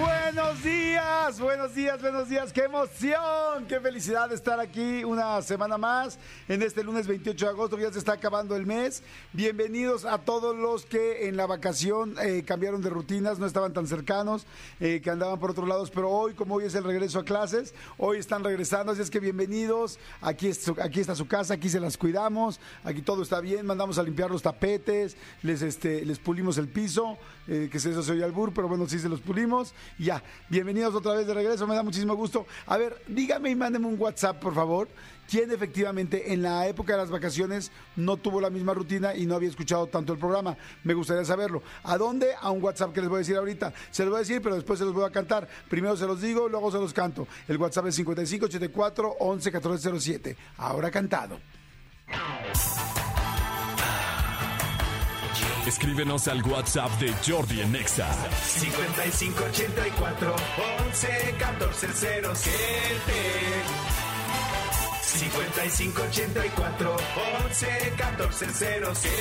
[0.00, 2.52] Buenos días, buenos días, buenos días.
[2.54, 7.50] Qué emoción, qué felicidad de estar aquí una semana más en este lunes 28 de
[7.50, 9.02] agosto, ya se está acabando el mes.
[9.34, 13.86] Bienvenidos a todos los que en la vacación eh, cambiaron de rutinas, no estaban tan
[13.86, 14.46] cercanos,
[14.78, 17.74] eh, que andaban por otros lados, pero hoy, como hoy es el regreso a clases,
[17.98, 19.98] hoy están regresando, así es que bienvenidos.
[20.22, 24.02] Aquí, aquí está su casa, aquí se las cuidamos, aquí todo está bien, mandamos a
[24.02, 28.24] limpiar los tapetes, les, este, les pulimos el piso, eh, que se eso se oye
[28.24, 29.74] al bur, pero bueno, sí se los pulimos.
[29.98, 32.46] Ya, bienvenidos otra vez de regreso, me da muchísimo gusto.
[32.66, 34.88] A ver, dígame y mándeme un WhatsApp, por favor.
[35.30, 39.36] ¿Quién efectivamente en la época de las vacaciones no tuvo la misma rutina y no
[39.36, 40.56] había escuchado tanto el programa?
[40.82, 41.62] Me gustaría saberlo.
[41.84, 42.30] ¿A dónde?
[42.40, 43.72] A un WhatsApp que les voy a decir ahorita.
[43.92, 45.48] Se los voy a decir, pero después se los voy a cantar.
[45.68, 47.28] Primero se los digo, luego se los canto.
[47.46, 50.36] El WhatsApp es 5584 11 1407.
[50.56, 51.38] Ahora cantado.
[55.66, 58.08] Escríbenos al WhatsApp de Jordi en Exa.
[58.42, 60.36] 5584
[60.86, 61.86] 11 14
[62.34, 62.50] 07
[65.02, 66.96] 5584
[67.44, 68.46] 11 14
[68.94, 69.12] 07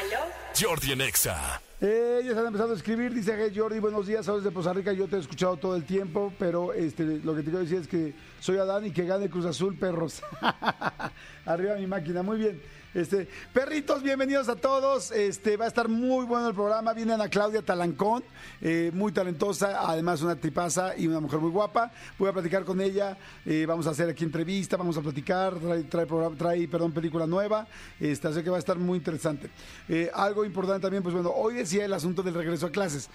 [0.00, 0.20] ¿Aló?
[0.58, 1.60] Jordi en Exa.
[1.80, 4.92] Eh, ya están empezando a escribir, dice hey Jordi, buenos días, sabes de Poza Rica,
[4.92, 7.88] yo te he escuchado todo el tiempo, pero este, lo que te quiero decir es
[7.88, 10.22] que soy Adán y que gane Cruz Azul, perros.
[11.46, 12.60] Arriba mi máquina, muy bien.
[12.92, 15.12] Este, perritos, bienvenidos a todos.
[15.12, 16.92] Este, va a estar muy bueno el programa.
[16.92, 18.24] Viene Ana Claudia Talancón,
[18.60, 21.92] eh, muy talentosa, además una tipaza y una mujer muy guapa.
[22.18, 23.16] Voy a platicar con ella.
[23.46, 25.54] eh, vamos a hacer aquí entrevista, vamos a platicar.
[25.60, 27.66] Trae, trae, programa- trae, perdón, película nueva.
[28.00, 29.50] Este, así que va a estar muy interesante.
[29.88, 33.08] Eh, algo importante también, pues bueno, hoy decía el asunto del regreso a clases.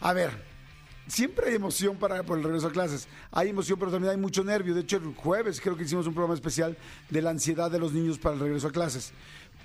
[0.00, 0.30] A ver,
[1.08, 3.08] Siempre hay emoción para, por el regreso a clases.
[3.32, 4.74] Hay emoción, pero también hay mucho nervio.
[4.74, 6.76] De hecho, el jueves creo que hicimos un programa especial
[7.08, 9.12] de la ansiedad de los niños para el regreso a clases.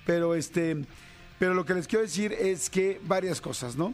[0.05, 0.86] Pero este,
[1.39, 3.94] pero lo que les quiero decir es que varias cosas, ¿no?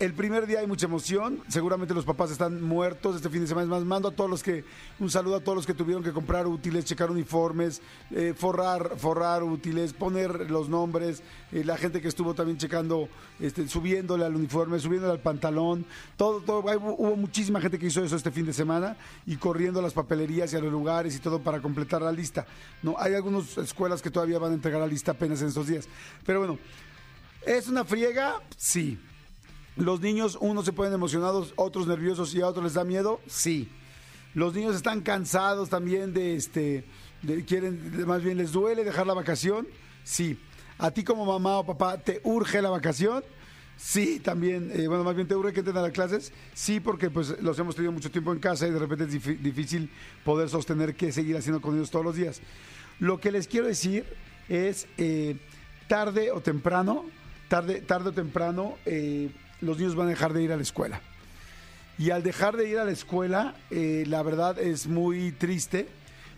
[0.00, 3.64] El primer día hay mucha emoción, seguramente los papás están muertos este fin de semana.
[3.64, 4.64] Es más, mando a todos los que,
[4.98, 9.42] un saludo a todos los que tuvieron que comprar útiles, checar uniformes, eh, forrar, forrar
[9.42, 11.22] útiles, poner los nombres,
[11.52, 13.10] eh, la gente que estuvo también checando,
[13.40, 15.84] este, subiéndole al uniforme, subiéndole al pantalón,
[16.16, 18.96] todo, todo, hay- hubo muchísima gente que hizo eso este fin de semana
[19.26, 22.46] y corriendo a las papelerías y a los lugares y todo para completar la lista.
[22.82, 25.86] No, hay algunas escuelas que todavía van a entregar la lista apenas en estos días.
[26.24, 26.58] Pero bueno,
[27.44, 28.40] ¿es una friega?
[28.56, 28.98] Sí.
[29.80, 33.68] Los niños, unos se ponen emocionados, otros nerviosos y a otros les da miedo, sí.
[34.34, 36.84] Los niños están cansados también de este,
[37.22, 39.66] de- quieren, más bien les duele dejar la vacación,
[40.04, 40.38] sí.
[40.78, 43.24] A ti como mamá o papá, ¿te urge la vacación?
[43.76, 47.08] Sí, también, eh, bueno, más bien te urge que entren a las clases, sí, porque
[47.10, 49.90] pues los hemos tenido mucho tiempo en casa y de repente es difí- difícil
[50.24, 52.40] poder sostener que seguir haciendo con ellos todos los días.
[52.98, 54.04] Lo que les quiero decir
[54.50, 55.36] es, eh,
[55.88, 57.06] tarde o temprano,
[57.48, 61.00] tarde, tarde o temprano, eh, los niños van a dejar de ir a la escuela.
[61.98, 65.88] Y al dejar de ir a la escuela, eh, la verdad es muy triste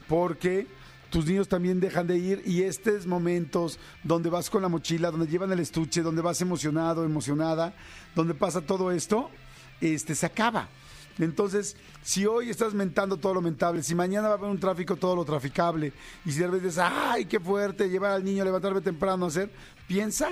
[0.08, 0.66] porque
[1.10, 5.26] tus niños también dejan de ir y estos momentos donde vas con la mochila, donde
[5.26, 7.74] llevan el estuche, donde vas emocionado, emocionada,
[8.14, 9.30] donde pasa todo esto,
[9.80, 10.68] este se acaba.
[11.18, 14.96] Entonces, si hoy estás mentando todo lo mentable, si mañana va a haber un tráfico,
[14.96, 15.92] todo lo traficable,
[16.24, 19.50] y si de repente dices, ay, qué fuerte, llevar al niño, levantarme temprano hacer,
[19.86, 20.30] piensa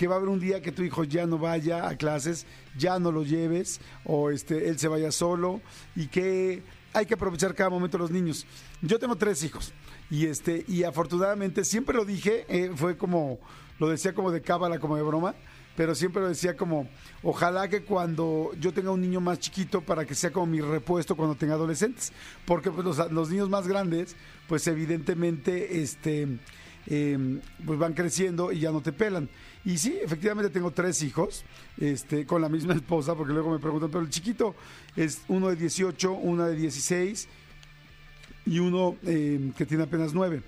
[0.00, 2.98] que va a haber un día que tu hijo ya no vaya a clases, ya
[2.98, 5.60] no lo lleves, o este, él se vaya solo,
[5.94, 6.62] y que
[6.94, 8.46] hay que aprovechar cada momento los niños.
[8.80, 9.74] Yo tengo tres hijos,
[10.10, 13.40] y este, y afortunadamente siempre lo dije, eh, fue como,
[13.78, 15.34] lo decía como de cábala, como de broma,
[15.76, 16.88] pero siempre lo decía como,
[17.22, 21.14] ojalá que cuando yo tenga un niño más chiquito para que sea como mi repuesto
[21.14, 22.10] cuando tenga adolescentes,
[22.46, 24.16] porque pues, los, los niños más grandes,
[24.48, 26.38] pues evidentemente, este,
[26.86, 29.28] eh, pues van creciendo y ya no te pelan.
[29.64, 31.44] Y sí, efectivamente tengo tres hijos,
[31.78, 34.54] este, con la misma esposa, porque luego me preguntan, pero el chiquito
[34.96, 37.28] es uno de 18, una de 16
[38.46, 40.42] y uno eh, que tiene apenas 9.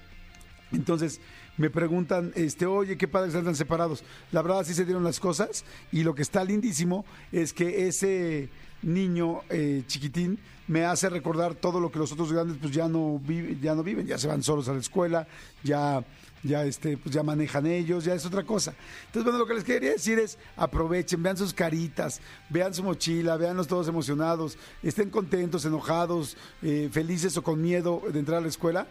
[0.73, 1.21] Entonces
[1.59, 4.03] me preguntan, este, oye, qué padres están separados.
[4.31, 8.49] La verdad sí se dieron las cosas y lo que está lindísimo es que ese
[8.83, 13.21] niño eh, chiquitín me hace recordar todo lo que los otros grandes pues ya no
[13.61, 15.29] ya no viven, ya se van solos a la escuela,
[15.63, 16.03] ya
[16.43, 18.75] ya este pues ya manejan ellos, ya es otra cosa.
[19.07, 23.37] Entonces, bueno, lo que les quería decir es aprovechen, vean sus caritas, vean su mochila,
[23.37, 28.49] veanlos todos emocionados, estén contentos, enojados, eh, felices o con miedo de entrar a la
[28.49, 28.87] escuela.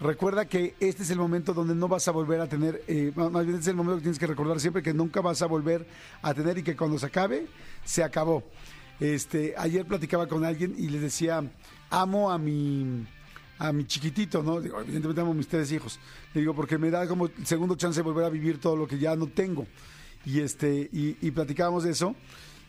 [0.00, 3.44] Recuerda que este es el momento donde no vas a volver a tener, eh, más
[3.44, 5.86] bien este es el momento que tienes que recordar siempre que nunca vas a volver
[6.22, 7.46] a tener y que cuando se acabe,
[7.84, 8.42] se acabó.
[8.98, 11.42] Este, ayer platicaba con alguien y les decía,
[11.90, 13.06] amo a mi,
[13.60, 14.60] a mi chiquitito, ¿no?
[14.60, 16.00] Digo, evidentemente amo mis tres hijos.
[16.34, 18.86] Le digo, porque me da como el segundo chance de volver a vivir todo lo
[18.88, 19.66] que ya no tengo.
[20.24, 22.14] Y, este, y, platicábamos de eso.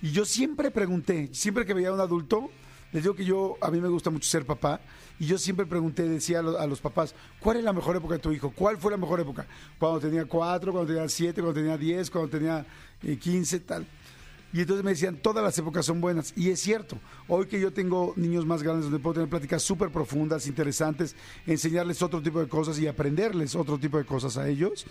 [0.02, 2.50] Y yo siempre pregunté, siempre que veía a un adulto,
[2.92, 4.82] les digo que yo, a mí me gusta mucho ser papá,
[5.20, 8.16] y yo siempre pregunté, decía a, lo- a los papás, ¿cuál es la mejor época
[8.16, 8.52] de tu hijo?
[8.52, 9.46] ¿Cuál fue la mejor época?
[9.80, 12.66] Cuando tenía cuatro, cuando tenía siete, cuando tenía diez, cuando tenía
[13.04, 13.86] eh, quince, tal.
[14.53, 16.33] Y entonces me decían, todas las épocas son buenas.
[16.36, 19.89] Y es cierto, hoy que yo tengo niños más grandes donde puedo tener pláticas súper
[19.89, 21.15] profundas, interesantes,
[21.48, 24.86] enseñarles otro tipo de cosas y aprenderles otro tipo de cosas a ellos,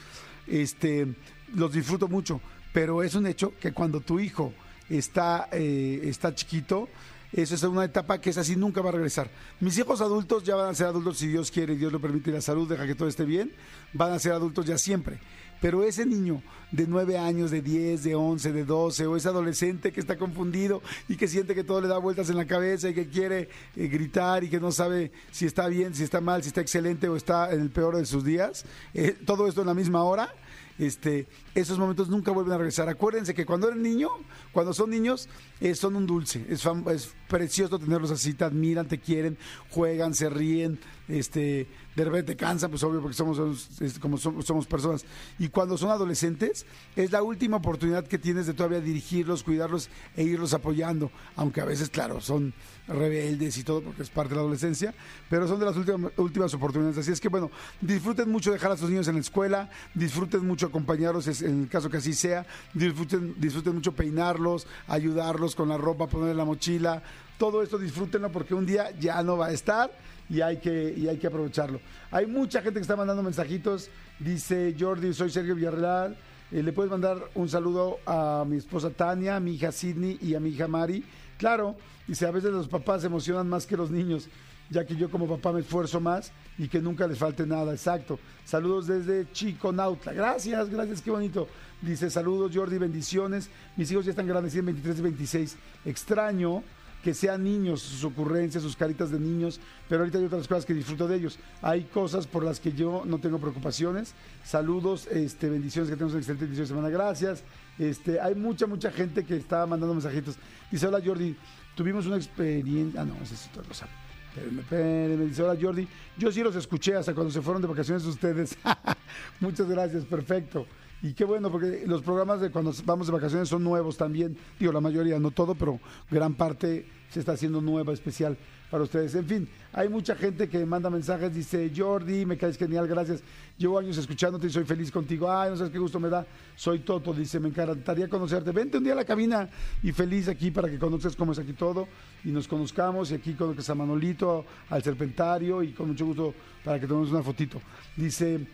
[0.46, 1.06] este,
[1.54, 2.40] los disfruto mucho.
[2.72, 4.52] Pero es un hecho que cuando tu hijo
[4.88, 6.88] está, eh, está chiquito,
[7.32, 9.30] eso es una etapa que es así, nunca va a regresar.
[9.60, 12.30] Mis hijos adultos ya van a ser adultos si Dios quiere y Dios lo permite
[12.30, 13.52] y la salud deja que todo esté bien,
[13.92, 15.20] van a ser adultos ya siempre.
[15.60, 16.42] Pero ese niño
[16.72, 20.82] de 9 años, de 10, de 11, de 12, o ese adolescente que está confundido
[21.08, 23.88] y que siente que todo le da vueltas en la cabeza y que quiere eh,
[23.88, 27.16] gritar y que no sabe si está bien, si está mal, si está excelente o
[27.16, 28.64] está en el peor de sus días,
[28.94, 30.32] eh, todo esto en la misma hora,
[30.80, 32.88] este, esos momentos nunca vuelven a regresar.
[32.88, 34.08] Acuérdense que cuando eres niño,
[34.50, 35.28] cuando son niños,
[35.60, 36.46] eh, son un dulce.
[36.48, 39.36] Es, es precioso tenerlos así, te admiran, te quieren,
[39.68, 40.80] juegan, se ríen,
[41.10, 45.04] este, de repente te cansan, pues obvio, porque somos, somos, es como somos, personas.
[45.38, 46.66] Y cuando son adolescentes,
[46.96, 51.10] es la última oportunidad que tienes de todavía dirigirlos, cuidarlos e irlos apoyando.
[51.36, 52.54] Aunque a veces, claro, son
[52.88, 54.94] rebeldes y todo, porque es parte de la adolescencia,
[55.28, 55.76] pero son de las
[56.16, 56.98] últimas, oportunidades.
[56.98, 60.66] Así es que, bueno, disfruten mucho dejar a sus niños en la escuela, disfruten mucho
[60.66, 66.06] acompañarlos, en el caso que así sea, disfruten, disfruten mucho peinarlos, ayudarlos con la ropa,
[66.06, 67.02] ponerle la mochila,
[67.40, 69.90] todo esto disfrútenlo porque un día ya no va a estar
[70.30, 71.80] y hay que, y hay que aprovecharlo.
[72.10, 76.16] Hay mucha gente que está mandando mensajitos, dice Jordi, soy Sergio Villarreal,
[76.52, 80.34] eh, le puedes mandar un saludo a mi esposa Tania, a mi hija Sidney y
[80.34, 81.04] a mi hija Mari.
[81.36, 84.28] Claro, dice, a veces los papás se emocionan más que los niños,
[84.68, 87.72] ya que yo como papá me esfuerzo más y que nunca les falte nada.
[87.72, 88.20] Exacto.
[88.44, 90.12] Saludos desde Chico Nautla.
[90.12, 91.48] Gracias, gracias, qué bonito.
[91.82, 93.50] Dice, saludos Jordi, bendiciones.
[93.76, 95.56] Mis hijos ya están grandes, tienen 23 y 26.
[95.86, 96.62] Extraño
[97.02, 100.74] que sean niños, sus ocurrencias, sus caritas de niños, pero ahorita hay otras cosas que
[100.74, 101.38] disfruto de ellos.
[101.62, 104.14] Hay cosas por las que yo no tengo preocupaciones.
[104.44, 107.42] Saludos, este, bendiciones, que tenemos un excelente inicio de semana, gracias.
[107.78, 110.36] Este, hay mucha, mucha gente que está mandando mensajitos.
[110.70, 111.34] Dice, hola Jordi,
[111.74, 113.00] tuvimos una experiencia...
[113.00, 113.88] Ah, no, esa es otra cosa.
[114.28, 115.24] Espérenme, espérenme.
[115.26, 115.88] Dice, hola Jordi,
[116.18, 118.56] yo sí los escuché hasta cuando se fueron de vacaciones ustedes.
[119.40, 120.66] Muchas gracias, perfecto.
[121.02, 124.36] Y qué bueno, porque los programas de cuando vamos de vacaciones son nuevos también.
[124.58, 125.80] Digo, la mayoría, no todo, pero
[126.10, 128.36] gran parte se está haciendo nueva, especial
[128.70, 129.14] para ustedes.
[129.14, 133.22] En fin, hay mucha gente que manda mensajes, dice, Jordi, me caes genial, gracias.
[133.58, 135.30] Llevo años escuchándote y soy feliz contigo.
[135.30, 136.24] Ay, no sabes qué gusto me da.
[136.54, 138.52] Soy Toto, dice, me encantaría conocerte.
[138.52, 139.48] Vente un día a la cabina
[139.82, 141.88] y feliz aquí para que conozcas cómo es aquí todo
[142.24, 143.10] y nos conozcamos.
[143.10, 147.22] Y aquí conozcas a Manolito, al Serpentario y con mucho gusto para que tomemos una
[147.22, 147.60] fotito.
[147.96, 148.46] Dice,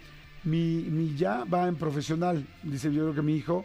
[0.47, 3.65] mi, mi ya va en profesional, dice yo creo que mi hijo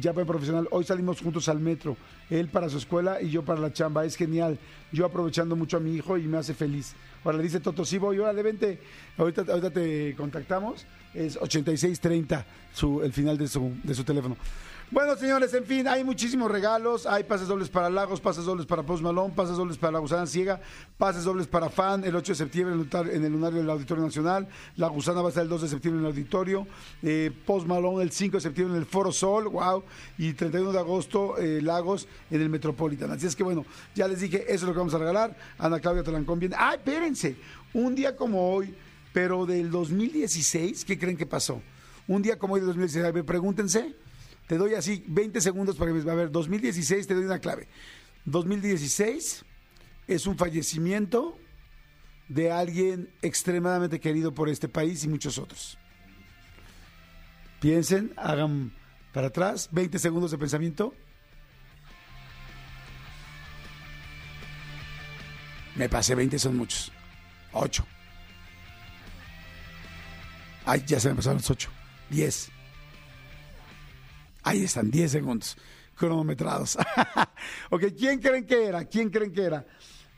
[0.00, 0.68] ya en profesional.
[0.70, 1.96] Hoy salimos juntos al metro,
[2.30, 4.04] él para su escuela y yo para la chamba.
[4.04, 4.58] Es genial.
[4.92, 6.94] Yo aprovechando mucho a mi hijo y me hace feliz.
[7.24, 8.78] Ahora le dice Toto, sí voy, órale, vente.
[9.16, 10.86] Ahorita, ahorita te contactamos.
[11.12, 14.36] Es 8630 su, el final de su, de su teléfono.
[14.94, 17.04] Bueno, señores, en fin, hay muchísimos regalos.
[17.04, 20.24] Hay pases dobles para Lagos, pases dobles para Post Malone, pases dobles para La Gusana
[20.24, 20.60] Ciega,
[20.96, 22.76] pases dobles para Fan el 8 de septiembre
[23.12, 24.46] en el lunario del Auditorio Nacional.
[24.76, 26.68] La Gusana va a estar el 2 de septiembre en el Auditorio.
[27.02, 29.82] Eh, Post el 5 de septiembre en el Foro Sol, wow.
[30.16, 33.10] Y 31 de agosto, eh, Lagos en el Metropolitan.
[33.10, 35.36] Así es que bueno, ya les dije, eso es lo que vamos a regalar.
[35.58, 36.54] Ana Claudia Talancón viene.
[36.56, 37.36] ¡Ay, espérense!
[37.72, 38.72] Un día como hoy,
[39.12, 41.60] pero del 2016, ¿qué creen que pasó?
[42.06, 44.03] Un día como hoy del 2016, a ver, pregúntense.
[44.46, 46.10] Te doy así 20 segundos para que.
[46.10, 47.68] A ver, 2016, te doy una clave.
[48.26, 49.44] 2016
[50.06, 51.38] es un fallecimiento
[52.28, 55.78] de alguien extremadamente querido por este país y muchos otros.
[57.60, 58.72] Piensen, hagan
[59.12, 60.94] para atrás, 20 segundos de pensamiento.
[65.74, 66.92] Me pasé 20, son muchos.
[67.52, 67.86] 8.
[70.66, 71.70] Ay, ya se me pasaron los 8.
[72.10, 72.53] 10.
[74.44, 75.56] Ahí están, 10 segundos
[75.96, 76.76] cronometrados.
[77.70, 78.84] ok, ¿quién creen que era?
[78.84, 79.64] ¿Quién creen que era?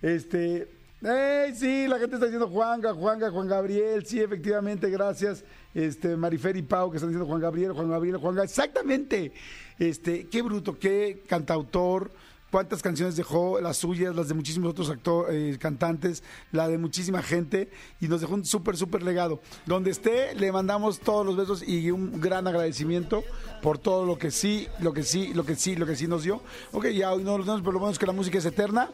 [0.03, 0.69] Este,
[1.03, 1.87] ¡Ey, sí!
[1.87, 4.05] La gente está diciendo Juanga, Juanga, Juan Gabriel.
[4.05, 5.45] Sí, efectivamente, gracias.
[5.75, 8.51] Este, Marifer y Pau que están diciendo Juan Gabriel, Juan Gabriel, Juan Gabriel.
[8.51, 9.33] Exactamente.
[9.79, 12.11] Este, qué bruto, qué cantautor.
[12.51, 16.23] Cuántas canciones dejó, las suyas, las de muchísimos otros actores, cantantes,
[16.53, 19.41] la de muchísima gente, y nos dejó un súper, súper legado.
[19.67, 23.25] Donde esté, le mandamos todos los besos y un gran agradecimiento
[23.63, 26.23] por todo lo que sí, lo que sí, lo que sí, lo que sí nos
[26.23, 26.41] dio.
[26.73, 28.91] Ok, ya hoy no lo tenemos, pero lo bueno que la música es eterna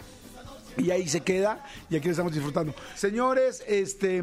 [0.76, 2.74] Y ahí se queda y aquí lo estamos disfrutando.
[2.94, 4.22] Señores, este...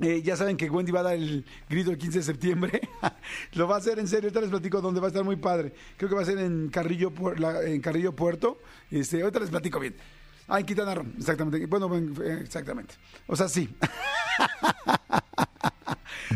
[0.00, 2.80] eh, ya saben que Wendy va a dar el grito el 15 de septiembre.
[3.52, 4.28] Lo va a hacer en serio.
[4.28, 5.72] Ahorita les platico dónde va a estar muy padre.
[5.96, 8.60] Creo que va a ser en Carrillo, la- en Carrillo Puerto.
[8.90, 9.94] Este, ahorita les platico bien.
[10.48, 11.64] Ah, en Quintana exactamente.
[11.66, 12.94] Bueno, en- eh, exactamente.
[13.26, 13.68] O sea, sí.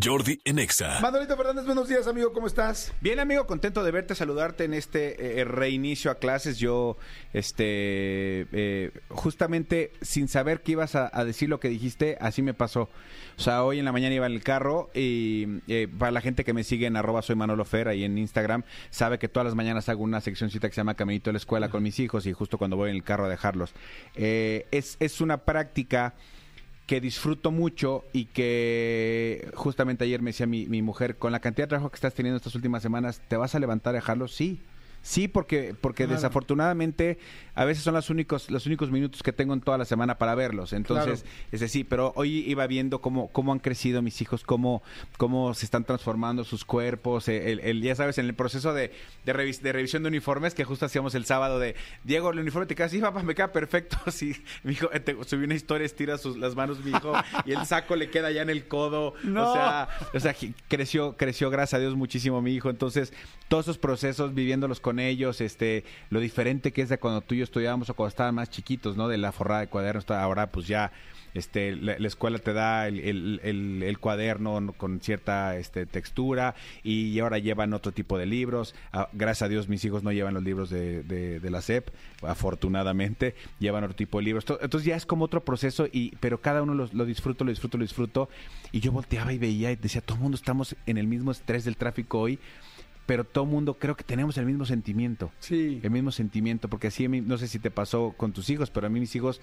[0.03, 1.01] Jordi en Exa.
[1.01, 2.33] Manolito Fernández, buenos días, amigo.
[2.33, 2.93] ¿Cómo estás?
[3.01, 6.59] Bien, amigo, contento de verte, saludarte en este eh, reinicio a clases.
[6.59, 6.97] Yo,
[7.33, 12.55] este, eh, justamente sin saber que ibas a, a decir lo que dijiste, así me
[12.55, 12.89] pasó.
[13.37, 16.45] O sea, hoy en la mañana iba en el carro y eh, para la gente
[16.45, 19.55] que me sigue en arroba soy Manolo Fer ahí en Instagram, sabe que todas las
[19.55, 22.33] mañanas hago una seccioncita que se llama Caminito de la Escuela con mis hijos y
[22.33, 23.75] justo cuando voy en el carro a dejarlos.
[24.15, 26.15] Eh, es, es una práctica
[26.87, 31.65] que disfruto mucho y que justamente ayer me decía mi, mi mujer, con la cantidad
[31.65, 34.29] de trabajo que estás teniendo estas últimas semanas, ¿te vas a levantar a dejarlo?
[34.29, 34.61] Sí.
[35.07, 36.17] Sí, porque, porque Claro.
[36.17, 37.19] desafortunadamente
[37.55, 40.35] a veces son los únicos, los únicos minutos que tengo en toda la semana para
[40.35, 40.73] verlos.
[40.73, 41.37] Entonces, Claro.
[41.53, 44.83] es decir, pero hoy iba viendo cómo, cómo han crecido mis hijos, cómo,
[45.19, 48.93] cómo se están transformando sus cuerpos, eh, el, el- ya sabes, en el proceso de,
[49.27, 52.67] de, revis- de revisión de uniformes que justo hacíamos el sábado de, Diego, el uniforme
[52.67, 53.99] te queda así, papá, me queda perfecto.
[54.11, 57.13] Sí, mi hijo, eh, te- subí una historia, estira sus, las manos mi hijo
[57.45, 59.13] y el saco le queda ya en el codo.
[59.23, 59.51] No.
[59.51, 60.35] O sea, o sea,
[60.69, 62.71] creció, creció, gracias a Dios, muchísimo mi hijo.
[62.71, 63.13] Entonces,
[63.49, 67.39] todos esos procesos, viviéndolos con ellos, este, lo diferente que es de cuando tú y
[67.39, 69.09] yo estudiábamos o cuando estaban más chiquitos, ¿no?
[69.09, 70.93] De la forrada de cuadernos, ahora pues ya
[71.35, 74.73] este, la, la escuela te da el, cuaderno ¿no?
[74.73, 78.75] con cierta este, textura y ahora llevan otro tipo de libros.
[78.93, 81.89] Ah, gracias a Dios mis hijos no llevan los libros de, de- de la SEP,
[82.23, 84.45] afortunadamente, llevan otro tipo de libros.
[84.45, 87.51] To- Entonces ya es como otro proceso, y pero cada uno lo, lo disfruto, lo
[87.51, 88.29] disfruto, lo disfruto.
[88.71, 91.65] Y yo volteaba y veía y decía, todo el mundo estamos en el mismo estrés
[91.65, 92.39] del tráfico hoy.
[93.07, 95.81] Pero todo el mundo creo que tenemos el mismo sentimiento Sí.
[95.83, 98.71] el mismo sentimiento, porque así a mí, no sé si te pasó con tus hijos,
[98.71, 99.41] pero a mí mis hijos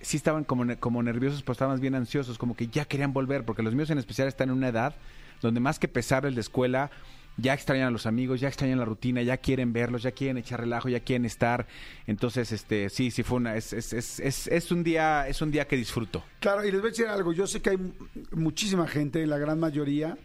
[0.00, 3.62] sí estaban como, como nerviosos, pero estaban bien ansiosos, como que ya querían volver, porque
[3.62, 4.94] los míos en especial están en una edad
[5.40, 6.90] donde más que pesarles de escuela,
[7.36, 10.58] ya extrañan a los amigos, ya extrañan la rutina, ya quieren verlos, ya quieren echar
[10.58, 11.68] relajo, ya quieren estar.
[12.08, 15.52] Entonces, este, sí, sí fue una, es, es, es, es, es un día, es un
[15.52, 16.24] día que disfruto.
[16.40, 17.32] Claro, y les voy a decir algo.
[17.32, 17.92] Yo sé que hay mu-
[18.32, 20.18] muchísima gente, la gran mayoría,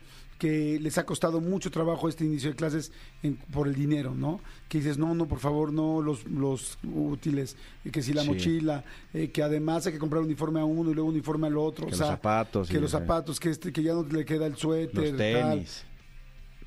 [0.44, 4.42] que les ha costado mucho trabajo este inicio de clases en- por el dinero, ¿no?
[4.68, 8.28] Que dices, no, no, por favor, no, los, los útiles, y que si la Sí.
[8.28, 8.84] mochila,
[9.14, 11.88] eh, que además hay que comprar uniforme a uno y luego uniforme al otro.
[11.88, 14.58] Que o los zapatos Que los zapatos, que, este, que ya no le queda el
[14.58, 15.12] suéter.
[15.12, 15.52] Los tal.
[15.52, 15.86] tenis.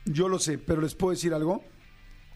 [0.07, 1.63] Yo lo sé, pero les puedo decir algo.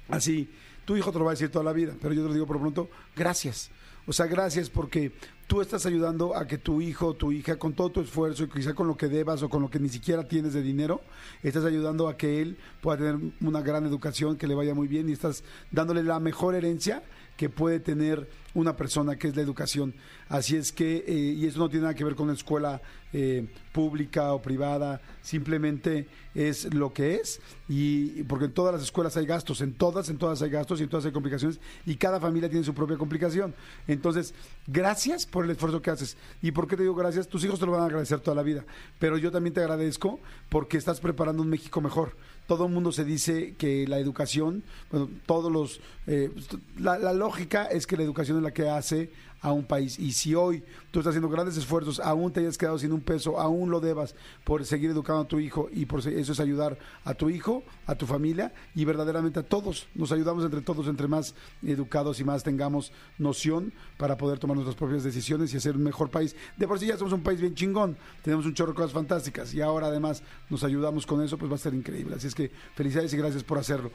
[0.09, 0.51] Así,
[0.85, 2.47] tu hijo te lo va a decir toda la vida, pero yo te lo digo
[2.47, 3.71] por pronto, gracias.
[4.07, 5.13] O sea, gracias porque
[5.47, 8.49] tú estás ayudando a que tu hijo o tu hija, con todo tu esfuerzo y
[8.49, 11.01] quizá con lo que debas o con lo que ni siquiera tienes de dinero,
[11.43, 15.09] estás ayudando a que él pueda tener una gran educación, que le vaya muy bien
[15.09, 17.03] y estás dándole la mejor herencia
[17.37, 19.95] que puede tener una persona, que es la educación.
[20.31, 22.81] Así es que, eh, y eso no tiene nada que ver con una escuela
[23.13, 26.07] eh, pública o privada, simplemente
[26.37, 30.19] es lo que es, y porque en todas las escuelas hay gastos, en todas, en
[30.19, 33.53] todas hay gastos y en todas hay complicaciones, y cada familia tiene su propia complicación.
[33.89, 34.33] Entonces,
[34.69, 36.17] gracias por el esfuerzo que haces.
[36.41, 37.27] ¿Y por qué te digo gracias?
[37.27, 38.65] Tus hijos te lo van a agradecer toda la vida,
[39.01, 42.17] pero yo también te agradezco porque estás preparando un México mejor.
[42.47, 45.81] Todo el mundo se dice que la educación, bueno, todos los...
[46.07, 46.31] eh,
[46.79, 49.11] la, la lógica es que la educación es la que hace
[49.41, 49.99] a un país.
[49.99, 53.39] Y si hoy tú estás haciendo grandes esfuerzos, aún te hayas quedado sin un peso,
[53.39, 57.15] aún lo debas por seguir educando a tu hijo y por eso es ayudar a
[57.15, 59.89] tu hijo, a tu familia y verdaderamente a todos.
[59.95, 64.77] Nos ayudamos entre todos, entre más educados y más tengamos noción para poder tomar nuestras
[64.77, 66.35] propias decisiones y hacer un mejor país.
[66.57, 69.55] De por sí ya somos un país bien chingón, tenemos un chorro de cosas fantásticas
[69.55, 72.17] y ahora además nos ayudamos con eso, pues va a ser increíble.
[72.17, 73.91] Así es que felicidades y gracias por hacerlo.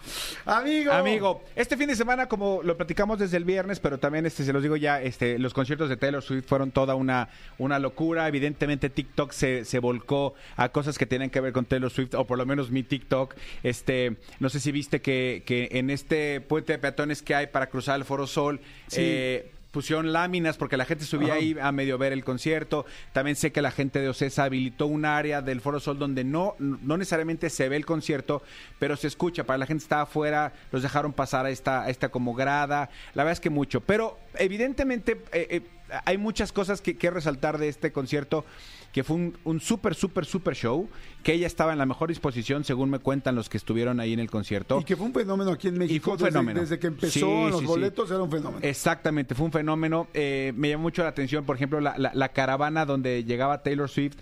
[0.46, 0.92] Amigo.
[0.92, 4.54] Amigo, este fin de semana, como lo platicamos desde el viernes, pero también este se
[4.54, 8.28] los digo ya, este, los conciertos de Taylor Swift fueron toda una, una locura.
[8.28, 12.26] Evidentemente, TikTok se, se volcó a cosas que tienen que ver con Taylor Swift, o
[12.26, 13.36] por lo menos mi TikTok.
[13.64, 17.68] Este, no sé si viste que, que en este puente de peatones que hay para
[17.68, 18.98] cruzar el Foro Sol, Sí.
[19.02, 21.42] eh, pusieron láminas porque la gente subía Ajá.
[21.42, 22.86] ahí a medio ver el concierto.
[23.12, 26.56] También sé que la gente de Ocesa habilitó un área del Foro Sol donde no,
[26.60, 28.42] no necesariamente se ve el concierto,
[28.80, 29.44] pero se escucha.
[29.44, 32.90] Para la gente que estaba afuera, los dejaron pasar a esta, a esta como grada.
[33.16, 33.82] La verdad es que mucho.
[33.82, 35.62] Pero evidentemente eh, eh,
[36.06, 38.46] hay muchas cosas que, que resaltar de este concierto
[38.92, 40.88] que fue un, un súper, súper, súper show,
[41.22, 44.20] que ella estaba en la mejor disposición, según me cuentan los que estuvieron ahí en
[44.22, 44.80] el concierto.
[44.80, 46.04] Y que fue un fenómeno aquí en México.
[46.06, 46.62] fue un fenómeno.
[46.62, 47.66] Desde, que empezó Sí, los sí, sí.
[47.66, 48.60] boletos era un fenómeno.
[48.66, 50.08] Exactamente, fue un fenómeno.
[50.14, 53.90] Eh, me llamó mucho la atención, por ejemplo, la, la- la caravana donde llegaba Taylor
[53.90, 54.16] Swift.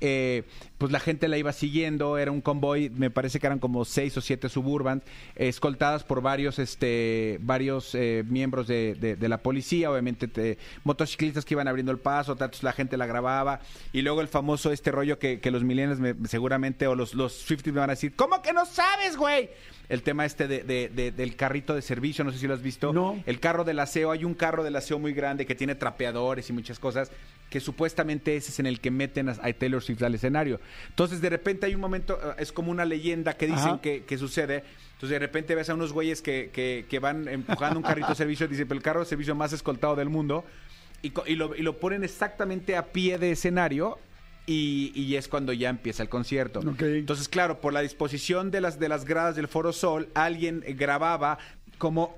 [0.00, 0.44] Eh,
[0.78, 4.16] pues la gente la iba siguiendo, era un convoy, me parece que eran como seis
[4.16, 5.02] o siete suburban,
[5.36, 11.44] escoltadas por varios, este, varios eh, miembros de, de- de la policía, obviamente te- motociclistas
[11.44, 13.60] que iban abriendo el paso, tantos la gente la grababa,
[13.92, 17.32] y luego el famoso este rollo que, que los millennials me- seguramente, o los, los
[17.32, 19.50] 50 me van a decir, ¿cómo que no sabes, güey?
[19.88, 22.62] El tema este de, de- de- del carrito de servicio, no sé si lo has
[22.62, 22.92] visto.
[22.92, 23.20] No.
[23.26, 26.52] El carro del aseo, hay un carro del aseo muy grande que tiene trapeadores y
[26.52, 27.10] muchas cosas,
[27.50, 30.60] que supuestamente ese es en el que meten a, a Taylor Swift al escenario.
[30.88, 34.16] Entonces, de repente hay un momento, eh, es como una leyenda que dicen que, que
[34.16, 34.64] sucede.
[34.92, 38.14] Entonces, de repente ves a unos güeyes que, que- que van empujando un carrito de
[38.14, 40.44] servicio, dicen, pero el carro de servicio más escoltado del mundo,
[41.02, 43.98] y, y lo, y lo ponen exactamente a pie de escenario.
[44.46, 46.60] Y, y es cuando ya empieza el concierto.
[46.98, 51.38] Entonces, claro, por la disposición de las, de las gradas del Foro Sol, alguien grababa
[51.78, 52.16] como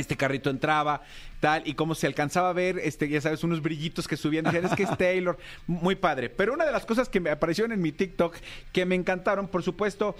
[0.00, 1.02] este carrito entraba,
[1.40, 4.64] tal, y como se alcanzaba a ver, este, ya sabes, unos brillitos que subían, decían,
[4.66, 6.28] es que es Taylor, muy padre.
[6.30, 8.36] Pero una de las cosas que me aparecieron en mi TikTok,
[8.72, 10.16] que me encantaron, por supuesto,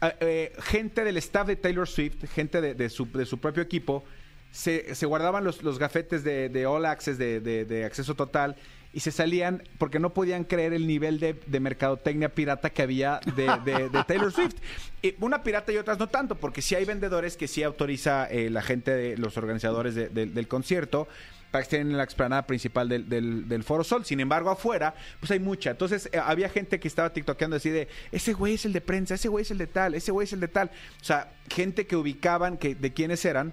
[0.00, 3.62] eh, eh, gente del staff de Taylor Swift, gente de, de su, de su propio
[3.62, 4.04] equipo,
[4.50, 8.56] se, se guardaban los, los gafetes de, de All Access, de, de- de acceso total,
[8.92, 13.20] y se salían porque no podían creer el nivel de, de mercadotecnia pirata que había
[13.36, 14.56] de, de- de Taylor Swift.
[15.00, 18.50] Y una pirata y otras no tanto, porque sí hay vendedores que sí autoriza eh,
[18.50, 21.08] la gente, de los organizadores de- de- del concierto,
[21.50, 24.04] para que estén en la explanada principal del, del- del Foro Sol.
[24.04, 25.70] Sin embargo, afuera, pues hay mucha.
[25.70, 29.14] Entonces, eh, había gente que estaba tiktokeando así de, ese güey es el de prensa,
[29.14, 30.70] ese güey es el de tal, ese güey es el de tal.
[31.00, 33.52] O sea, gente que ubicaban que, de quiénes eran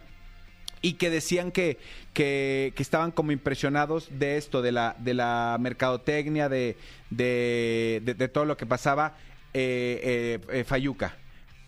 [0.82, 1.78] y que decían que,
[2.14, 6.78] que, que estaban como impresionados de esto, de la, de la mercadotecnia, de,
[7.10, 9.16] de, de- de todo lo que pasaba
[9.54, 11.16] eh, eh, eh, Fayuca.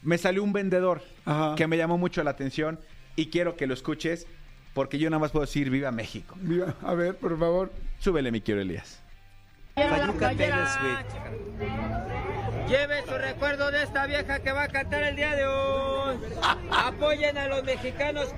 [0.01, 1.55] Me salió un vendedor Ajá.
[1.55, 2.79] que me llamó mucho la atención
[3.15, 4.27] y quiero que lo escuches
[4.73, 6.35] porque yo nada más puedo decir viva México.
[6.39, 7.71] Viva- A ver, por favor.
[7.99, 8.99] Súbele, mi quiero Elías.
[9.75, 11.05] Fayuca Taylor Swift.
[12.69, 16.15] Lleve su recuerdo de esta vieja que va a cantar el día de hoy.
[16.71, 18.29] Apoyen a los mexicanos.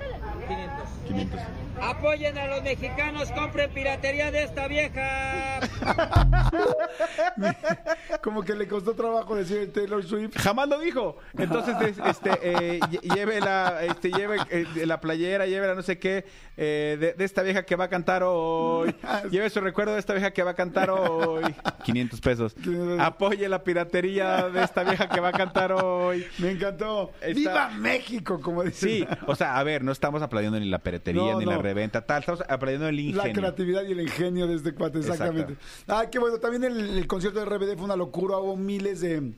[0.46, 0.88] 500.
[1.08, 1.73] 500.
[1.84, 5.60] Apoyen a los mexicanos, compren piratería de esta vieja.
[8.22, 10.36] Como que le costó trabajo decir Taylor Swift.
[10.38, 11.16] Jamás lo dijo.
[11.36, 15.82] Entonces, es- este, eh, lle- lleve la, este, lleve eh, la playera, lleve la no
[15.82, 16.24] sé qué,
[16.56, 18.94] eh, de, de esta vieja que va a cantar hoy.
[19.30, 21.54] Lleve su recuerdo de esta vieja que va a cantar hoy.
[21.84, 22.54] 500 pesos.
[22.54, 23.00] 500 pesos.
[23.00, 26.24] Apoye la piratería de esta vieja que va a cantar hoy.
[26.38, 27.10] Me encantó.
[27.20, 28.40] Está- ¡Viva México!
[28.40, 28.86] Como dice.
[28.86, 31.62] Sí, o sea, a ver, no estamos aplaudiendo ni la piratería, No, ni la no.
[31.74, 33.32] Reventa, tal, estamos aplaudiendo el La ingenio.
[33.34, 35.56] creatividad y el ingenio de este cuate, exactamente.
[35.88, 36.38] Ah, qué bueno.
[36.38, 38.38] También el, el concierto de RBD fue una locura.
[38.38, 39.32] Hubo miles de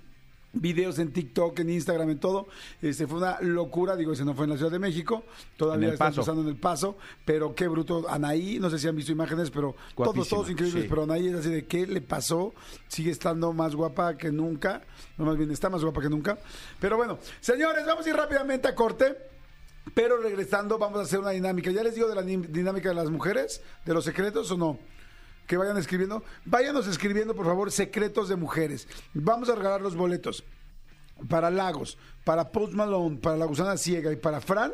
[0.53, 2.49] videos en TikTok, en Instagram, en todo.
[2.81, 3.95] Este fue una locura.
[3.97, 5.23] Digo, ese no fue en la Ciudad de México.
[5.57, 6.21] Todavía está Paso.
[6.21, 6.97] empezando en el paso.
[7.25, 8.07] Pero qué bruto.
[8.09, 10.85] Anaí, no sé si han visto imágenes, pero todos, todos increíbles.
[10.85, 10.89] sí.
[10.89, 12.55] Pero Anaí es así de qué le pasó.
[12.89, 14.83] Sigue estando más guapa que nunca.
[15.19, 16.39] No, más bien está más guapa que nunca.
[16.81, 19.15] Pero bueno, señores, vamos a ir rápidamente a corte.
[19.95, 21.71] Pero regresando, vamos a hacer una dinámica.
[21.71, 23.63] ¿Ya les digo de la dinámica de las mujeres?
[23.85, 24.79] ¿De los secretos o no?
[25.47, 26.25] Que vayan escribiendo.
[26.45, 28.89] Váyanos escribiendo, por favor, secretos de mujeres.
[29.15, 30.45] Vamos a regalar los boletos.
[31.29, 34.73] Para Lagos, para Post Malone, para La Gusana Ciega y para Fran,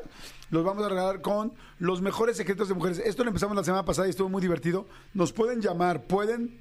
[0.51, 3.01] los vamos a regalar con los mejores secretos de mujeres.
[3.05, 4.88] Esto lo empezamos la semana pasada y estuvo muy divertido.
[5.14, 6.61] Nos pueden llamar, pueden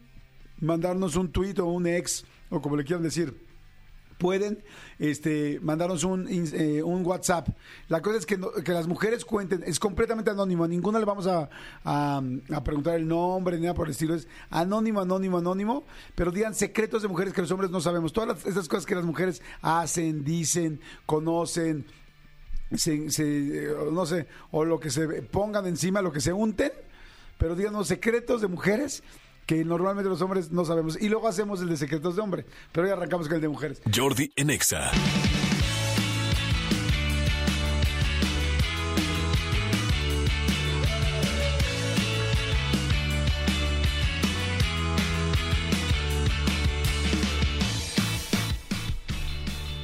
[0.60, 3.51] mandarnos un tweet o un ex, o como le quieran decir
[4.22, 4.64] pueden
[5.00, 7.48] este, mandarnos un, eh, un WhatsApp.
[7.90, 11.06] La cosa es que, no- que las mujeres cuenten, es completamente anónimo, a ninguna le
[11.06, 11.50] vamos a,
[11.84, 12.22] a-
[12.64, 17.02] preguntar el nombre ni nada por el estilo, es anónimo, anónimo, anónimo, pero digan secretos
[17.02, 18.14] de mujeres que los hombres no sabemos.
[18.14, 21.86] Todas esas cosas que las mujeres hacen, dicen, conocen,
[22.76, 23.24] se, se,
[23.72, 26.72] eh, no sé, o lo que se pongan encima, lo que se unten,
[27.40, 29.02] pero díganos secretos de mujeres
[29.46, 31.02] que normalmente los hombres no sabemos.
[31.02, 33.82] Y luego hacemos el de secretos de hombre, pero hoy arrancamos con el de mujeres.
[33.94, 34.92] Jordi en Exa.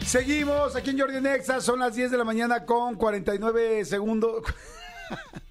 [0.08, 4.42] Seguimos aquí en Jordi Nexa, son las 10 de la mañana con 49 segundos.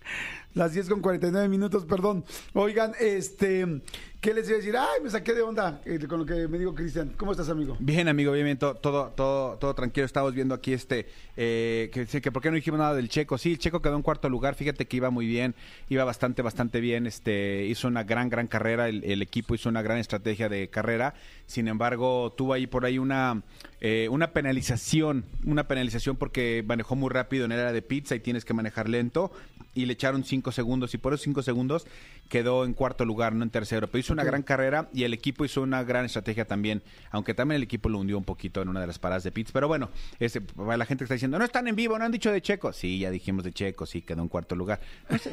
[0.57, 2.25] las 10 con 49 minutos, perdón.
[2.55, 3.83] Oigan, este,
[4.27, 4.77] ¿qué les iba a decir?
[4.77, 7.12] Ay, me saqué de onda eh, con lo que me dijo Cristian.
[7.17, 7.77] ¿Cómo estás, amigo?
[7.79, 10.05] Bien, amigo, bien, bien, todo, todo, todo, todo tranquilo.
[10.05, 13.39] Estamos viendo aquí este, eh, que, sí, que por qué no dijimos nada del Checo.
[13.39, 14.57] Sí, el Checo quedó en cuarto lugar.
[14.57, 15.55] Fíjate que iba muy bien,
[15.89, 17.07] iba bastante, bastante bien.
[17.07, 18.89] Este, hizo una gran, gran carrera.
[18.89, 21.15] El, el equipo hizo una gran estrategia de carrera.
[21.47, 23.43] Sin embargo, tuvo ahí por ahí una,
[23.81, 28.19] eh, una penalización, una penalización porque manejó muy rápido en el área de pizza y
[28.19, 29.31] tienes que manejar lento.
[29.73, 31.87] Y le echaron cinco segundos y por esos cinco segundos
[32.29, 35.45] quedó en cuarto lugar, no en tercero, pero hizo una gran carrera y el equipo
[35.45, 38.81] hizo una gran estrategia también, aunque también el equipo lo hundió un poquito en una
[38.81, 39.53] de las paradas de pits.
[39.53, 42.12] Pero bueno, ese, para la gente que está diciendo, no están en vivo, no han
[42.12, 42.73] dicho de Checo.
[42.73, 44.81] Sí, ya dijimos de Checo, sí, quedó en cuarto lugar.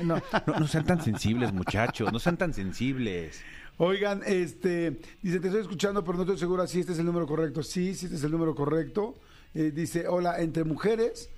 [0.03, 0.21] No,
[0.59, 3.41] no, sean tan sensibles, muchachos, no sean tan sensibles.
[3.77, 7.25] Oigan, este, dice, te estoy escuchando, pero no estoy segura si este es el número
[7.25, 7.63] correcto.
[7.63, 9.15] Sí, sí, este es el número correcto.
[9.53, 11.29] Eh, dice, hola, entre mujeres,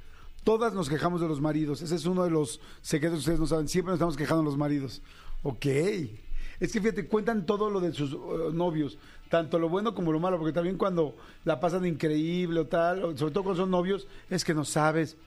[0.44, 1.82] todas nos quejamos de los maridos.
[1.82, 3.68] Ese es uno de los secretos que ustedes no saben.
[3.68, 5.02] Siempre nos estamos quejando de los maridos.
[5.46, 5.66] Ok.
[6.60, 8.98] Es que fíjate, cuentan todo lo de sus uh, novios,
[9.30, 13.18] tanto lo bueno como lo malo, porque también cuando la pasan increíble o tal, o
[13.18, 15.18] sobre todo cuando son novios, es que no sabes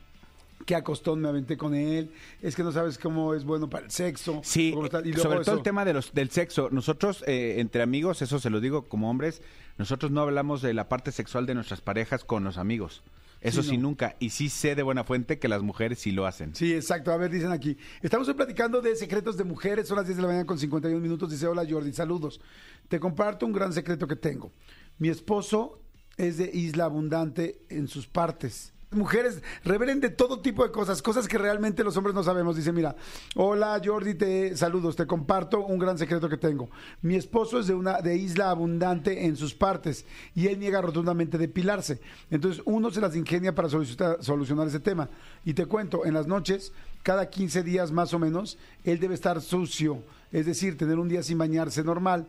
[0.66, 2.10] qué acostón me aventé con él,
[2.42, 4.40] es que no sabes cómo es bueno para el sexo.
[4.42, 6.68] Sí, y luego sobre todo eso- el tema de los, del sexo.
[6.72, 9.40] Nosotros, eh, entre amigos, eso se lo digo como hombres,
[9.76, 13.02] nosotros no hablamos de la parte sexual de nuestras parejas con los amigos.
[13.40, 13.84] Eso Sí, sí, no.
[13.84, 14.16] nunca.
[14.18, 16.54] Y sí sé de buena fuente que las mujeres sí lo hacen.
[16.54, 17.12] Sí, exacto.
[17.12, 17.76] A ver, dicen aquí.
[18.02, 19.86] Estamos hoy platicando de secretos de mujeres.
[19.88, 21.30] Son las 10 de la mañana con 51 minutos.
[21.30, 22.40] Dice, hola Jordi, saludos.
[22.88, 24.50] Te comparto un gran secreto que tengo.
[24.98, 25.80] Mi esposo
[26.16, 28.72] es de Isla Abundante en sus partes.
[28.90, 32.56] Mujeres revelen de todo tipo de cosas, cosas que realmente los hombres no sabemos.
[32.56, 32.96] Dice, mira,
[33.36, 36.70] hola Jordi, te saludos, te comparto un gran secreto que tengo.
[37.02, 41.36] Mi esposo es de una de isla abundante en sus partes y él niega rotundamente
[41.36, 42.00] depilarse.
[42.30, 45.10] Entonces uno se las ingenia para solucionar, solucionar ese tema.
[45.44, 46.72] Y te cuento, en las noches,
[47.02, 51.22] cada 15 días más o menos, él debe estar sucio, es decir, tener un día
[51.22, 52.26] sin bañarse normal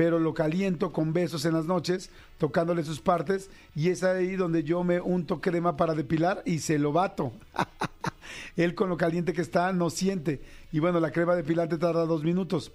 [0.00, 2.08] pero lo caliento con besos en las noches,
[2.38, 6.78] tocándole sus partes, y es ahí donde yo me unto crema para depilar y se
[6.78, 7.32] lo bato.
[8.56, 10.40] Él con lo caliente que está no siente.
[10.72, 12.72] Y bueno, la crema depilante tarda dos minutos.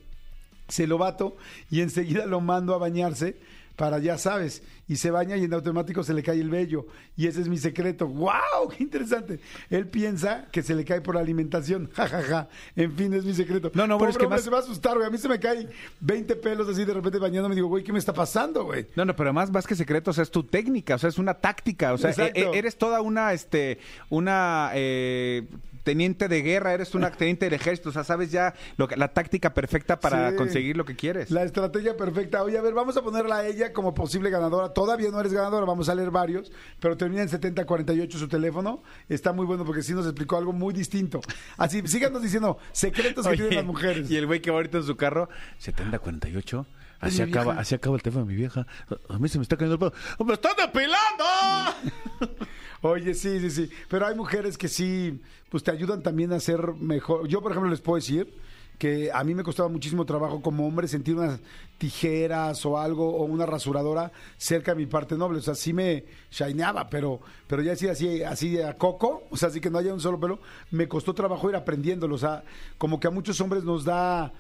[0.68, 1.36] Se lo bato
[1.72, 3.38] y enseguida lo mando a bañarse
[3.76, 4.64] para ya sabes.
[4.88, 6.86] Y se baña y en automático se le cae el vello.
[7.18, 8.08] Y ese es mi secreto.
[8.08, 8.70] ¡Wow!
[8.76, 9.40] ¡Qué interesante!
[9.70, 11.90] Él piensa que se le cae por la alimentación.
[11.96, 12.50] Ja, ja, ja.
[12.76, 13.72] En fin, es mi secreto.
[13.74, 15.08] No, no, Pobre es que hombre, más- se va a asustar, güey.
[15.08, 15.70] A mí se me caen
[16.02, 17.56] 20 pelos así de repente bañándome.
[17.56, 18.86] Digo, güey, ¿qué me está pasando, güey?
[18.96, 21.94] No, no, pero más, más que secretos es tu técnica, o sea, es una táctica,
[21.94, 22.40] o sea, Exacto.
[22.40, 25.48] e- e- eres toda una, este, una eh,
[25.86, 29.08] teniente de guerra, eres una teniente del ejército, o sea, sabes ya lo que, la
[29.14, 30.36] táctica perfecta para Sí.
[30.36, 31.32] conseguir lo que quieres.
[31.32, 32.44] La estrategia perfecta.
[32.44, 34.74] Oye, a ver, vamos a ponerla a ella como posible ganadora.
[34.74, 38.82] Todavía no eres ganadora, vamos a leer varios, pero termina en 7048 su teléfono.
[39.08, 41.22] Está muy bueno porque sí nos explicó algo muy distinto.
[41.58, 44.10] Así, síganos diciendo secretos que Oye, tienen las mujeres.
[44.10, 46.66] Y el güey que va ahorita en su carro, 7048.
[47.00, 47.62] Así acaba, vieja.
[47.62, 48.66] así acaba el teléfono de mi vieja.
[49.10, 50.26] A mí se me está cayendo el pelo.
[50.26, 51.24] ¡Me están depilando!
[52.82, 53.70] Oye, sí, sí, sí.
[53.90, 57.28] Pero hay mujeres que sí, pues te ayudan también a ser mejor.
[57.28, 58.32] Yo, por ejemplo, les puedo decir
[58.78, 61.40] que a mí me costaba muchísimo trabajo como hombre sentir unas
[61.78, 65.40] tijeras o algo o una rasuradora cerca de mi parte noble.
[65.40, 69.50] O sea, sí me shineaba, pero, pero ya así, así, así a coco, o sea,
[69.50, 70.40] así que no haya un solo pelo,
[70.72, 72.16] me costó trabajo ir aprendiéndolo.
[72.16, 72.44] O sea,
[72.78, 74.34] como que a muchos hombres nos da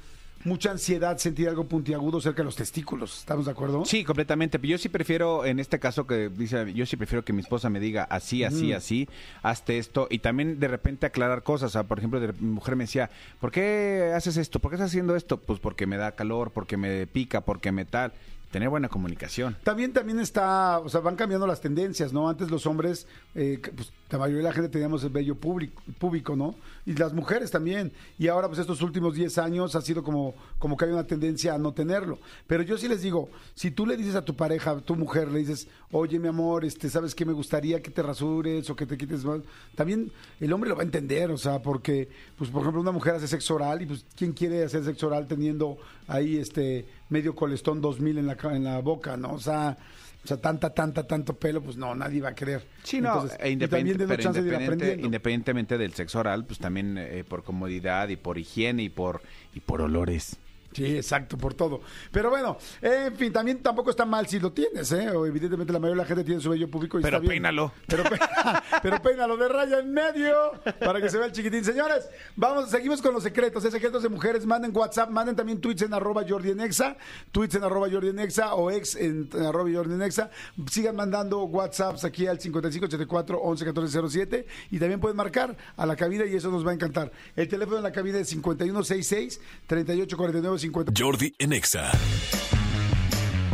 [0.46, 3.20] mucha ansiedad sentir algo puntiagudo cerca de los testículos.
[3.20, 3.84] ¿Estamos de acuerdo?
[3.84, 4.58] Sí, completamente.
[4.60, 7.70] Pero yo sí prefiero, en este caso que dice, yo sí prefiero que mi esposa
[7.70, 9.10] me diga así, así, así,
[9.44, 10.08] hazte esto.
[10.10, 11.72] Y también de repente aclarar cosas.
[11.72, 13.10] O sea, por ejemplo, de- mi mujer me decía,
[13.42, 14.60] ¿por qué haces esto?
[14.60, 15.38] ¿Por qué estás haciendo esto?
[15.42, 18.14] Pues porque me da calor, porque me pica, porque me tal.
[18.56, 19.58] Tener buena comunicación.
[19.66, 22.30] También, también está, o sea, van cambiando las tendencias, ¿no?
[22.30, 26.38] Antes los hombres, eh, pues la mayoría de la gente teníamos el vello público, público,
[26.38, 26.56] ¿no?
[26.86, 27.92] Y las mujeres también.
[28.18, 31.54] Y ahora, pues estos últimos 10 años ha sido como, como que hay una tendencia
[31.54, 32.18] a no tenerlo.
[32.48, 35.30] Pero yo sí les digo, si tú le dices a tu pareja, a tu mujer,
[35.30, 37.26] le dices, oye, mi amor, este, ¿sabes qué?
[37.26, 39.42] Me gustaría que te rasures o que te quites más.
[39.76, 43.16] También el hombre lo va a entender, o sea, porque, pues, por ejemplo, una mujer
[43.16, 47.82] hace sexo oral y, pues, ¿quién quiere hacer sexo oral teniendo ahí, este, medio colestón
[47.82, 49.34] 2000 en la, en la boca, ¿no?
[49.34, 49.78] O sea,
[50.24, 52.66] o sea, tanta, tanta, tanto pelo, pues no, nadie va a querer.
[52.84, 57.44] Sí, no, Entonces, e independiente- pero de independientemente del sexo oral, pues también eh, por
[57.44, 59.22] comodidad y por higiene y por,
[59.54, 60.38] y por olores.
[60.76, 61.82] Sí, exacto, por todo.
[62.12, 65.10] Pero bueno, en fin, también tampoco está mal si lo tienes, ¿eh?
[65.12, 67.30] O evidentemente la mayoría de la gente tiene su vello público y Pero está bien.
[67.30, 67.72] peínalo.
[67.88, 68.20] Pero, pe-
[68.82, 70.36] pero peínalo de raya en medio
[70.80, 71.64] para que se vea el chiquitín.
[71.64, 73.72] Señores, vamos, seguimos con los secretos, ¿eh?
[73.72, 74.46] secretos de mujeres.
[74.46, 76.98] Manden WhatsApp, manden también tweets en arroba Jordi en Exa,
[77.32, 80.30] tweets en arroba Jordi en Exa o ex en, en arroba Jordi en Exa.
[80.70, 86.36] Sigan mandando WhatsApps aquí al 5584 111407 y también pueden marcar a la cabina y
[86.36, 87.12] eso nos va a encantar.
[87.36, 90.94] El teléfono en la cabina es 5166 3849 50.
[90.98, 91.92] Jordi en Exa.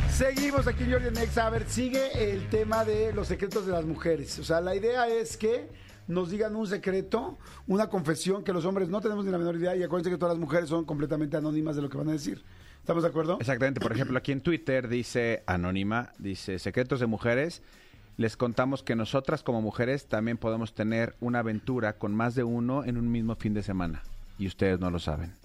[0.09, 1.47] Seguimos aquí en Jordi en Exa.
[1.47, 4.39] A ver, sigue el tema de los secretos de las mujeres.
[4.39, 5.67] O sea, la idea es que
[6.07, 9.75] nos digan un secreto, una confesión que los hombres no tenemos ni la menor idea
[9.75, 12.45] y acuérdense que todas las mujeres son completamente anónimas de lo que van a decir.
[12.79, 13.37] ¿Estamos de acuerdo?
[13.41, 17.61] Exactamente, por ejemplo, aquí en Twitter dice Anónima, dice Secretos de Mujeres.
[18.15, 22.85] Les contamos que nosotras como mujeres también podemos tener una aventura con más de uno
[22.85, 24.01] en un mismo fin de semana.
[24.37, 25.40] Y ustedes no lo saben.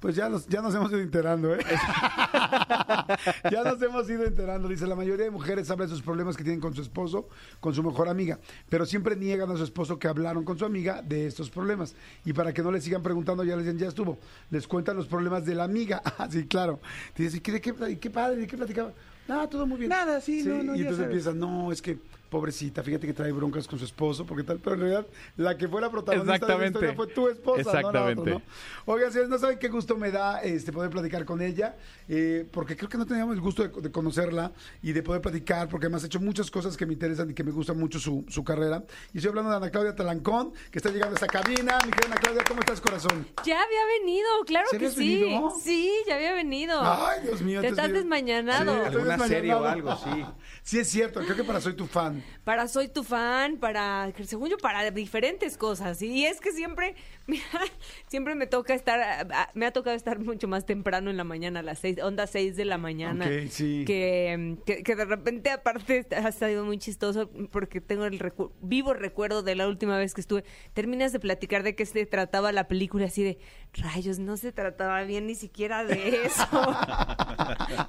[0.00, 1.58] Pues ya nos, ya nos hemos ido enterando, ¿eh?
[3.50, 4.66] ya nos hemos ido enterando.
[4.66, 7.28] Dice, la mayoría de mujeres hablan de sus problemas que tienen con su esposo,
[7.60, 8.38] con su mejor amiga,
[8.70, 11.94] pero siempre niegan a su esposo que hablaron con su amiga de estos problemas.
[12.24, 14.18] Y para que no le sigan preguntando, ya les dicen, ya estuvo.
[14.50, 16.02] Les cuentan los problemas de la amiga.
[16.20, 16.80] Ah, sí, claro.
[17.16, 18.92] Dice, ¿y qué, qué, qué padre, de qué platicaba?
[19.26, 19.88] Nada, todo muy bien.
[19.88, 21.98] Nada, sí, no, no, Y entonces empiezan, no, es que
[22.30, 25.68] pobrecita, fíjate que trae broncas con su esposo, porque tal, pero en realidad la que
[25.68, 26.78] fuera protagonista de la Exactamente.
[26.78, 28.30] historia fue tu esposa, no la otra, Exactamente.
[28.30, 28.42] ¿no?
[28.86, 31.76] Oigan, señores, no saben qué gusto me da este poder platicar con ella,
[32.08, 35.68] eh, porque creo que no teníamos el gusto de, de conocerla y de poder platicar,
[35.68, 38.24] porque además ha hecho muchas cosas que me interesan y que me gustan mucho su,
[38.28, 38.84] su carrera.
[39.12, 41.78] Y estoy hablando de Ana Claudia Talancón, que está llegando a esta cabina.
[41.84, 43.26] Mi querida Ana Claudia, ¿cómo estás, corazón?
[43.44, 45.20] Ya había venido, claro ¿Sí que sí.
[45.22, 45.50] venido?
[45.62, 46.80] Sí, ya había venido.
[46.80, 47.60] Ay, Dios mío.
[47.60, 48.72] Te entonces estás desmañanado.
[48.72, 50.24] Sí, Alguna serie o algo, sí.
[50.62, 51.20] Sí, es cierto.
[51.20, 52.19] Creo que para Soy tu fan.
[52.44, 56.00] Para soy tu fan, para, según yo, para diferentes cosas.
[56.02, 56.94] Y es que siempre,
[57.30, 57.44] mira,
[58.08, 61.62] siempre me toca estar, me ha tocado estar mucho más temprano en la mañana, a
[61.62, 63.24] las seis, onda seis de la mañana.
[63.24, 63.84] Ok, sí.
[63.86, 68.92] Que, que, que de repente, aparte, ha sido muy chistoso porque tengo el recu- vivo
[68.94, 70.44] recuerdo de la última vez que estuve.
[70.74, 73.38] Terminas de platicar de qué se trataba la película, así de
[73.74, 76.46] rayos, no se trataba bien ni siquiera de eso.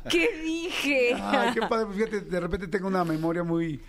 [0.10, 1.14] ¿Qué dije?
[1.16, 1.86] Ay, qué padre.
[1.88, 3.82] Pues Fíjate, de repente tengo una memoria muy...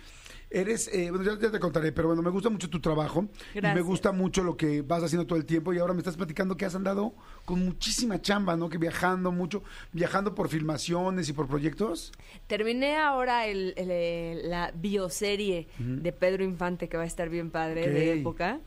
[0.53, 3.21] Eres, eh, bueno, ya, ya te contaré, pero bueno, me gusta mucho tu trabajo.
[3.53, 3.85] Y me Gracias.
[3.85, 5.73] gusta mucho lo que vas haciendo todo el tiempo.
[5.73, 8.69] Y ahora me estás platicando que has andado con muchísima chamba, ¿no?
[8.69, 9.63] Que viajando mucho,
[9.93, 12.11] viajando por filmaciones y por proyectos.
[12.45, 17.49] Terminé ahora el, el, eh, la bioserie de Pedro Infante, que va a estar bien
[17.49, 18.59] padre, de época.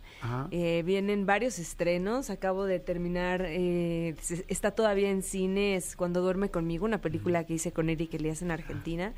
[0.51, 2.31] Eh, vienen varios estrenos.
[2.31, 4.17] Acabo de terminar, eh,
[4.49, 8.51] está todavía en cines Cuando duerme conmigo, una película que hice con Eric Elías en
[8.51, 9.15] Argentina.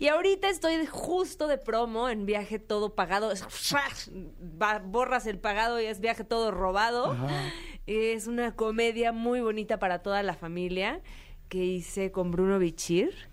[0.00, 3.30] Y ahorita estoy justo de promo en viaje todo pagado.
[3.30, 3.44] Es-
[4.84, 7.12] borras el pagado y es viaje todo robado.
[7.12, 7.28] Ajá.
[7.86, 11.02] Es una comedia muy bonita para toda la familia
[11.48, 13.29] que hice con Bruno Bichir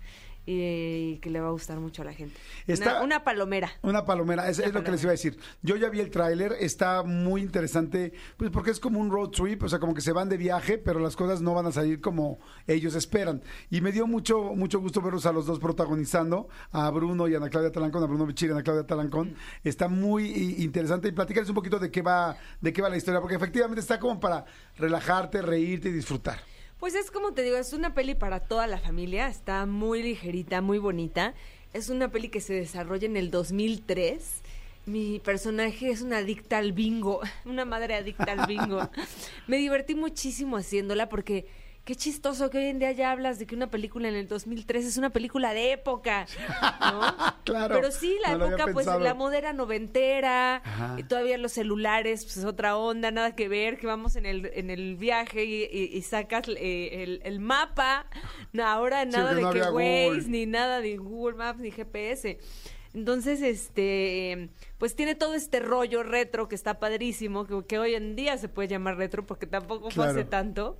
[0.50, 2.34] y que le va a gustar mucho a la gente.
[2.66, 3.70] Está- Una, una palomera.
[3.82, 5.38] Una palomera, es, Una es lo que les iba a decir.
[5.60, 9.62] Yo ya vi el tráiler, está muy interesante, pues porque es como un road trip,
[9.62, 12.00] o sea, como que se van de viaje, pero las cosas no van a salir
[12.00, 13.42] como ellos esperan.
[13.70, 17.36] Y me dio mucho mucho gusto verlos a los dos protagonizando, a Bruno y a
[17.36, 19.34] Ana Claudia Talancón, a Bruno Bichir y a Ana Claudia Talancón.
[19.64, 20.24] Está muy
[20.62, 23.80] interesante y platicarles un poquito de qué va de qué va la historia, porque efectivamente
[23.80, 24.46] está como para
[24.78, 26.38] relajarte, reírte y disfrutar.
[26.78, 30.60] Pues es como te digo, es una peli para toda la familia, está muy ligerita,
[30.60, 31.34] muy bonita.
[31.72, 34.42] Es una peli que se desarrolla en el 2003.
[34.86, 38.88] Mi personaje es una adicta al bingo, una madre adicta al bingo.
[39.48, 41.46] Me divertí muchísimo haciéndola porque
[41.88, 44.84] qué chistoso que hoy en día ya hablas de que una película en el 2003
[44.84, 46.26] es una película de época,
[46.82, 47.00] ¿no?
[47.44, 50.96] Claro, Pero sí, la no época, pues la moda era noventera, Ajá.
[50.98, 54.50] y todavía los celulares, pues es otra onda, nada que ver, que vamos en el,
[54.52, 58.04] en el viaje y, y- y sacas eh, el, el mapa,
[58.52, 60.24] No, ahora nada de no que Waze, Google.
[60.28, 62.38] ni nada de Google Maps, ni GPS.
[62.92, 68.14] Entonces, este, pues tiene todo este rollo retro que está padrísimo, que, que hoy en
[68.14, 70.76] día se puede llamar retro porque tampoco fue hace tanto,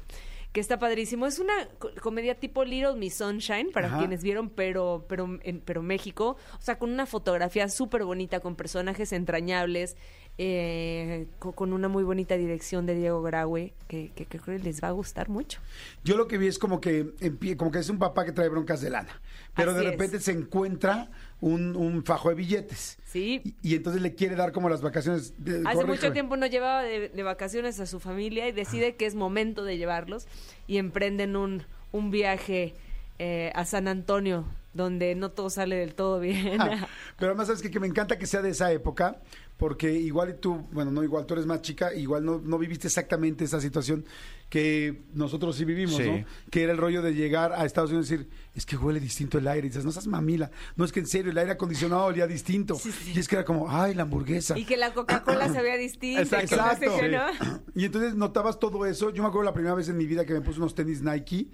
[0.53, 1.27] que está padrísimo.
[1.27, 3.99] Es una co- comedia tipo Little Miss Sunshine, para Ajá.
[3.99, 8.57] quienes vieron, pero, pero, en, pero México, o sea, con una fotografía súper bonita, con
[8.57, 9.97] personajes entrañables,
[10.41, 14.65] eh, co- con, una muy bonita dirección de Diego Graue, que, que, que creo que
[14.65, 15.61] les va a gustar mucho.
[16.05, 17.11] Yo lo que vi es como que
[17.57, 19.21] como que es un papá que trae broncas de lana,
[19.57, 19.91] pero Así de es.
[19.93, 22.99] repente se encuentra un, un fajo de billetes.
[23.07, 23.41] Sí.
[23.63, 25.35] Y, y entonces le quiere dar como las vacaciones.
[25.39, 29.07] de- Hace mucho tiempo no llevaba de, de vacaciones a su familia y decide que
[29.07, 30.27] es momento de llevarlos
[30.69, 32.75] y emprenden un, un viaje
[33.19, 36.61] eh, a San Antonio, donde no todo sale del todo bien.
[36.61, 36.87] Ah,
[37.19, 37.63] pero además, ¿sabes?
[37.63, 39.17] Que me encanta que sea de esa época,
[39.59, 42.87] porque igual y tú, bueno, no igual, tú eres más chica, igual no, no viviste
[42.87, 44.05] exactamente esa situación
[44.49, 46.09] que nosotros sí vivimos, Sí.
[46.11, 46.25] ¿no?
[46.51, 49.37] Que era el rollo de llegar a Estados Unidos y decir, es que huele distinto
[49.37, 49.67] el aire.
[49.67, 50.51] Y dices, no seas mamila.
[50.77, 52.77] No es que en serio, el aire acondicionado olía distinto.
[52.77, 53.13] Sí, sí.
[53.15, 54.57] Y es que era como, ay, la hamburguesa.
[54.59, 56.23] y que la Coca-Cola se vea distinta.
[56.23, 56.97] y que no sé Exacto.
[57.01, 57.61] qué, ¿no?
[57.75, 59.11] Y entonces notabas todo eso.
[59.11, 61.49] Yo me acuerdo la primera vez en mi vida que me puse unos tenis Nike.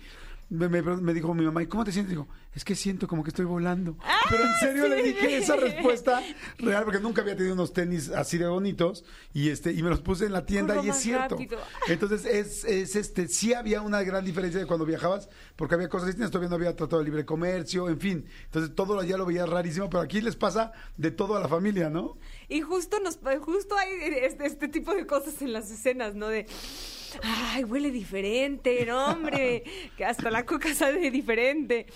[0.51, 2.11] Me, me- me dijo mi mamá, ¿y cómo te sientes?
[2.11, 3.97] Digo, es que siento como que estoy volando.
[4.31, 6.23] Pero en serio le dije esa respuesta
[6.59, 9.05] real, porque nunca había tenido unos tenis así de bonitos.
[9.33, 11.35] Y este y me los puse en la tienda y es cierto.
[11.37, 11.59] rápido.
[11.89, 16.07] Entonces, es, es este sí había una gran diferencia de cuando viajabas, porque había cosas
[16.09, 16.31] distintas.
[16.31, 18.27] Todavía no había tratado de libre comercio, en fin.
[18.45, 21.91] Entonces, todo ya lo veía rarísimo, pero aquí les pasa de todo a la familia,
[21.91, 22.17] ¿no?
[22.49, 23.89] Y justo nos justo hay
[24.23, 26.29] este, este tipo de cosas en las escenas, ¿no?
[26.29, 26.47] De
[27.22, 29.64] ay, huele diferente, no, hombre,
[29.96, 31.87] que hasta la coca sabe diferente.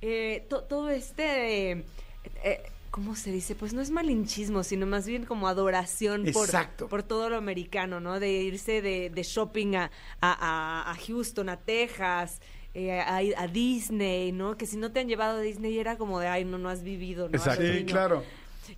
[0.00, 1.84] Eh, to- todo este eh,
[2.44, 3.54] eh, ¿cómo se dice?
[3.54, 6.88] Pues no es malinchismo, sino más bien como adoración por, Exacto.
[6.88, 8.20] por todo lo americano, ¿no?
[8.20, 10.32] De irse de, de shopping a, a-
[10.84, 12.40] a- a Houston, a Texas,
[12.74, 14.56] eh, a, a Disney, ¿no?
[14.56, 16.82] Que si no te han llevado a Disney era como de, ay, no, no has
[16.82, 17.36] vivido, ¿no?
[17.36, 17.62] Exacto.
[17.64, 18.22] Sí, claro.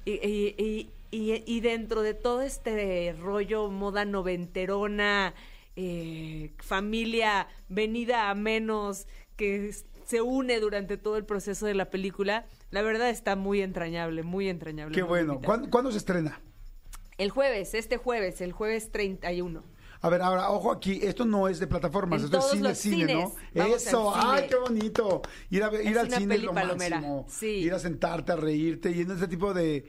[0.05, 5.35] Y, y- y- y- y dentro de todo este rollo moda noventerona,
[5.81, 9.73] eh, familia venida a menos, que
[10.05, 14.49] se une durante todo el proceso de la película, la verdad está muy entrañable, muy
[14.49, 14.93] entrañable.
[14.95, 15.41] Qué muy bueno.
[15.41, 16.41] ¿Cuándo, cuándo se estrena?
[17.17, 19.62] El jueves, este jueves, el jueves 31.
[20.01, 22.97] A ver, ahora, ojo aquí, esto no es de plataformas, En esto es cine, cine,
[23.07, 23.17] cines.
[23.17, 23.35] ¿no?
[23.55, 24.25] Vamos Eso, cine.
[24.29, 25.23] ay, qué bonito.
[25.51, 27.27] Ir, a, ver- ir Es al cine es lo máximo.
[27.29, 27.47] sí.
[27.47, 29.87] Ir a sentarte, a reírte y en ese tipo de,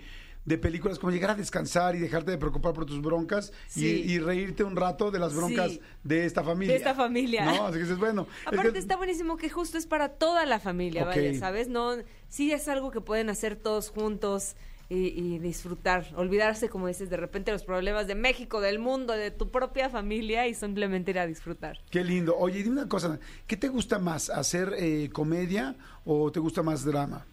[0.50, 4.04] de películas como llegar a descansar y dejarte de preocupar por tus broncas y- Sí.
[4.08, 5.82] y, reírte un rato de las broncas Sí.
[6.04, 6.74] de esta familia.
[6.74, 7.46] De esta familia.
[7.46, 8.26] No, así que dices, bueno.
[8.42, 11.68] es Aparte que- está buenísimo que justo es para toda la familia, vaya, ¿sabes?
[11.68, 11.92] No,
[12.30, 14.56] sí es algo que pueden hacer todos juntos
[14.90, 19.30] y, y disfrutar, olvidarse, como dices, de repente los problemas de México, del mundo, de
[19.30, 21.78] tu propia familia y simplemente ir a disfrutar.
[21.92, 22.36] Qué lindo.
[22.36, 26.84] Oye, dime una cosa, ¿qué te gusta más, hacer eh, comedia o te gusta más
[26.86, 27.28] drama?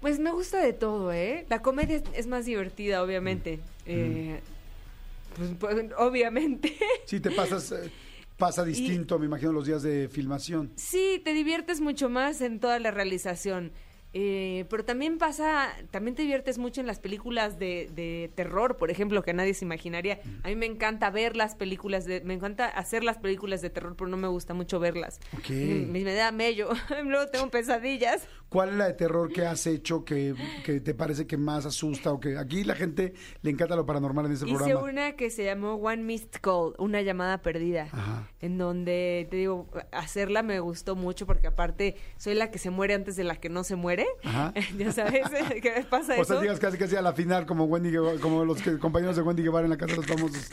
[0.00, 1.44] Pues me gusta de todo, ¿eh?
[1.48, 3.60] La comedia es, es más divertida, obviamente.
[3.86, 4.40] Eh,
[5.36, 6.76] pues, pues, obviamente.
[7.06, 7.90] Sí, te pasas, eh,
[8.38, 10.70] pasa distinto, me imagino, los días de filmación.
[10.76, 13.72] Sí, te diviertes mucho más en toda la realización.
[14.12, 18.90] Eh, pero también pasa, también te diviertes mucho en las películas de, de terror, por
[18.90, 20.20] ejemplo, que nadie se imaginaría.
[20.42, 23.94] A mí me encanta ver las películas, de, me encanta hacer las películas de terror,
[23.96, 25.20] pero no me gusta mucho verlas.
[25.38, 25.50] Ok.
[25.50, 26.70] Me, me da mello,
[27.04, 28.26] luego tengo pesadillas.
[28.50, 30.34] ¿Cuál es la de terror que has hecho que,
[30.64, 34.26] que te parece que más asusta o que aquí la gente le encanta lo paranormal
[34.26, 34.82] en este Hice programa?
[34.82, 38.28] una que se llamó One Missed Call, una llamada perdida, Ajá.
[38.40, 42.94] en donde, te digo, hacerla me gustó mucho porque aparte soy la que se muere
[42.94, 44.04] antes de la que no se muere.
[44.24, 44.52] Ajá.
[44.76, 45.22] ya sabes,
[45.62, 46.24] ¿qué pasa O eso?
[46.34, 49.44] sea, digas casi casi a la final como Wendy como los que- compañeros de Wendy
[49.44, 50.50] Guevara en la casa de los famosos.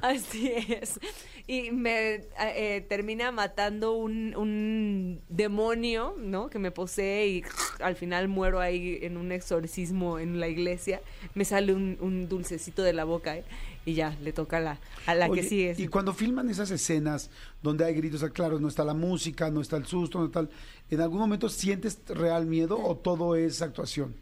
[0.00, 0.98] Así es.
[1.46, 6.48] Y me eh, termina matando un, un demonio, ¿no?
[6.48, 7.44] Que me posee y
[7.80, 11.00] al final muero ahí en un exorcismo en la iglesia.
[11.34, 13.44] Me sale un, un dulcecito de la boca ¿eh?
[13.84, 15.74] y ya, le toca a la, a la Oye, que sigue.
[15.78, 17.30] Y cuando filman esas escenas
[17.62, 20.50] donde hay gritos, claro, no está la música, no está el susto, no está el-
[20.90, 24.14] ¿En algún momento sientes real miedo o todo es actuación?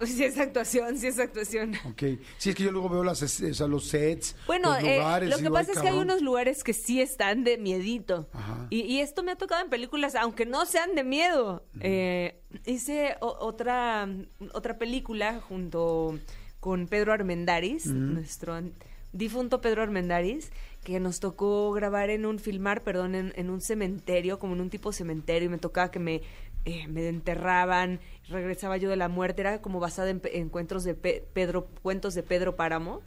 [0.06, 1.74] Sí es actuación, sí es actuación.
[1.86, 2.02] Ok.
[2.38, 4.96] Sí, es que yo luego veo las, es- o sea, los sets, Bueno, los eh,
[4.96, 5.28] lugares.
[5.30, 6.10] lo que digo, pasa "Ay, es que hay cabrón".
[6.10, 8.28] unos lugares que sí están de miedito.
[8.32, 8.66] Ajá.
[8.70, 11.64] Y, y esto me ha tocado en películas, aunque no sean de miedo.
[11.80, 14.08] Eh, hice o- otra,
[14.52, 16.18] otra película junto
[16.60, 18.72] con Pedro Armendáriz, nuestro an-
[19.12, 20.50] difunto Pedro Armendáriz,
[20.84, 24.70] que nos tocó grabar en un, filmar, perdón, en, en un cementerio, como en un
[24.70, 26.22] tipo cementerio, y me tocaba que me,
[26.64, 31.24] eh, me enterraban, regresaba yo de la muerte, era como basada en encuentros de Pe-
[31.32, 33.00] Pedro, cuentos de Pedro Páramo,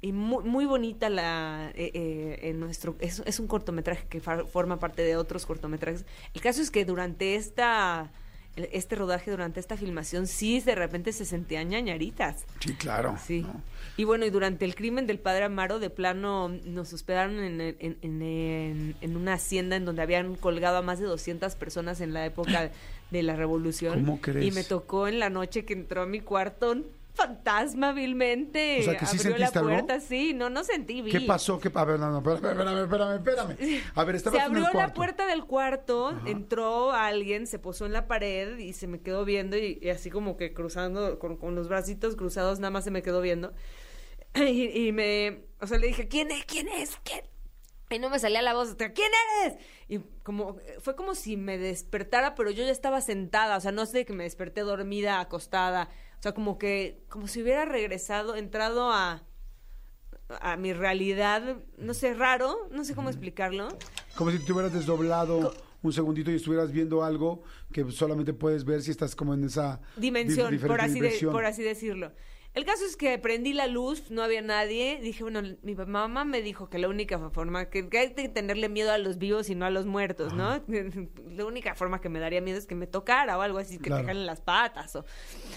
[0.00, 4.78] y muy, muy bonita la eh, eh, en nuestro es, es un cortometraje que forma
[4.78, 6.04] parte de otros cortometrajes.
[6.34, 8.10] El caso es que durante esta
[8.56, 13.16] este rodaje durante esta filmación sí de repente se sentían ñañaritas Sí, claro.
[13.24, 13.62] sí ¿no?
[13.96, 17.96] y bueno y durante el crimen del padre Amaro de plano nos hospedaron en, en,
[18.02, 22.26] en- en- una hacienda en donde habían colgado a más de 200 personas en la
[22.26, 22.70] época
[23.10, 24.44] de la revolución ¿Cómo crees?
[24.46, 26.76] y me tocó en la noche que entró a mi cuarto
[27.14, 29.70] fantasma vilmente O sea, que sí abrió la sentiste algo.
[29.70, 31.58] puerta sí no no sentí vi ¿Qué pasó?
[31.58, 31.70] ¿Qué...
[31.74, 33.82] A ver, no, no, espérame, espérame, espérame, espérame.
[33.94, 36.28] A ver, estabas se tú en el abrió la puerta del cuarto, Ajá.
[36.30, 40.10] entró alguien, se posó en la pared y se me quedó viendo y, y así
[40.10, 43.52] como que cruzando, con, con los bracitos cruzados, nada más se me quedó viendo.
[44.34, 46.44] Y, y me, o sea, le dije, ¿quién es?
[46.44, 46.96] ¿Quién es?
[47.02, 47.22] ¿Quién?
[47.92, 49.10] Y no me salía la voz, ¿quién
[49.42, 49.58] eres?
[49.88, 53.84] Y como, fue como si me despertara, pero yo ya estaba sentada, o sea, no
[53.84, 55.88] sé que me desperté dormida, acostada,
[56.20, 59.22] o sea, como que, como si hubiera regresado, entrado a,
[60.42, 63.68] a mi realidad, no sé, raro, no sé cómo explicarlo.
[64.16, 68.82] Como si te hubieras desdoblado un segundito y estuvieras viendo algo que solamente puedes ver
[68.82, 70.50] si estás como en esa dimensión,
[70.82, 72.12] así, de- por así decirlo.
[72.52, 74.98] El caso es que prendí la luz, no había nadie.
[75.00, 78.68] Dije, bueno, mi mamá me dijo que la única forma, que, que hay que tenerle
[78.68, 80.60] miedo a los vivos y no a los muertos, ¿no?
[81.30, 83.84] La única forma que me daría miedo es que me tocara o algo así, que
[83.84, 84.02] Claro.
[84.02, 85.04] te jalen las patas o...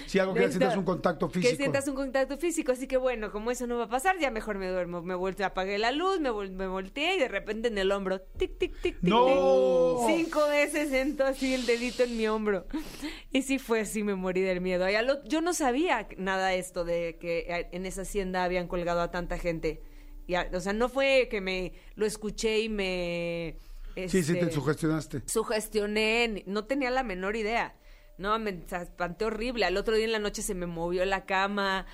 [0.05, 1.49] Sí, algo que sientas un contacto físico.
[1.49, 4.29] Que sientas un contacto físico, así que bueno, como eso no va a pasar, ya
[4.29, 5.01] mejor me duermo.
[5.01, 8.21] Me volteé, apagué la luz, me, vol- me volteé y de repente en el hombro,
[8.21, 10.05] tic, tic, tic, tic, ¡No!
[10.05, 10.15] tic.
[10.25, 12.67] Cinco veces sentó así el dedito en mi hombro.
[13.35, 14.85] Y sí fue, sí me morí del miedo.
[15.25, 19.37] Yo no sabía nada esto de que eh, en esa hacienda habían colgado a tanta
[19.37, 19.81] gente.
[20.27, 23.57] Y a- o sea, no fue que me lo escuché y me...
[23.95, 25.21] Sí, sí, te este, sugestionaste.
[25.27, 27.75] sugestioné, no tenía la menor idea.
[28.17, 29.65] No, me espanté horrible.
[29.65, 31.85] Al otro día en la noche se me movió la cama.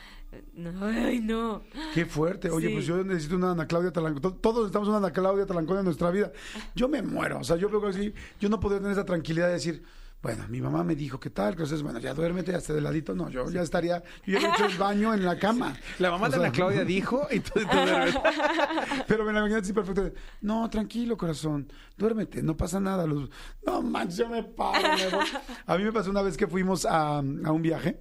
[0.82, 1.64] Ay, no.
[1.94, 2.50] Qué fuerte.
[2.50, 2.74] Oye, Sí.
[2.74, 4.22] pues yo necesito una Ana Claudia Talancón.
[4.22, 6.32] To- Todos necesitamos una Ana Claudia Talancón en nuestra vida.
[6.76, 7.40] Yo me muero.
[7.40, 9.84] O sea, yo veo así, yo no podría tener esa tranquilidad de decir,
[10.22, 13.16] bueno, mi mamá me dijo qué tal, entonces, bueno, ya duérmete hasta de ladito.
[13.16, 15.76] No, yo ya estaría, yo ya he hecho el baño en la cama.
[15.98, 17.52] La mamá O de sea, Ana Claudia dijo y tú.
[19.08, 20.12] Pero me la imaginé así perfecto.
[20.42, 21.72] No, tranquilo, corazón.
[21.98, 23.06] Duérmete, no pasa nada.
[23.08, 23.30] Los-
[23.66, 24.82] No, manches, yo me paro.
[24.98, 25.26] me voy.
[25.66, 28.00] A mí me pasó una vez que fuimos a, a un viaje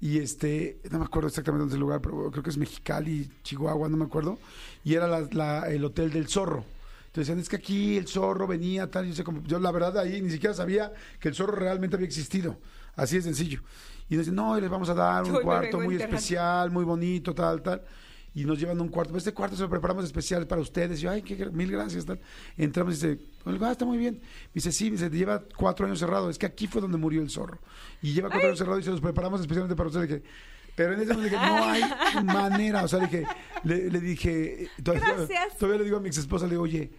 [0.00, 3.30] y este, no me acuerdo exactamente dónde es el lugar, pero creo que es Mexicali,
[3.42, 4.38] Chihuahua, no me acuerdo.
[4.82, 6.64] Y era la- la- el hotel del zorro.
[7.10, 9.04] Entonces decían, es que aquí el zorro venía, tal.
[9.08, 12.06] Yo, sé cómo- yo la verdad ahí ni siquiera sabía que el zorro realmente había
[12.06, 12.56] existido.
[12.94, 13.62] Así de sencillo.
[14.08, 17.34] Y nos dicen, no, y les vamos a dar un cuarto muy especial, muy bonito,
[17.34, 17.82] tal, tal.
[18.32, 19.16] Y nos llevan a un cuarto.
[19.16, 21.00] Este cuarto se lo preparamos especial para ustedes.
[21.00, 22.20] Y yo, ay, qué, mil gracias, tal.
[22.56, 24.20] Entramos y dice, ah, está muy bien.
[24.22, 26.30] Me dice, sí, me dice, lleva cuatro años cerrado.
[26.30, 27.58] Es que aquí fue donde murió el zorro.
[28.02, 30.08] Y lleva cuatro años cerrado y se los preparamos especialmente para ustedes.
[30.08, 30.22] Dije,
[30.80, 31.82] pero en ese momento dije, no hay
[32.24, 32.84] manera.
[32.84, 33.26] O sea, dije,
[33.64, 35.58] le, le dije, todavía, Gracias.
[35.58, 36.90] todavía le digo a mi ex esposa, le digo, oye,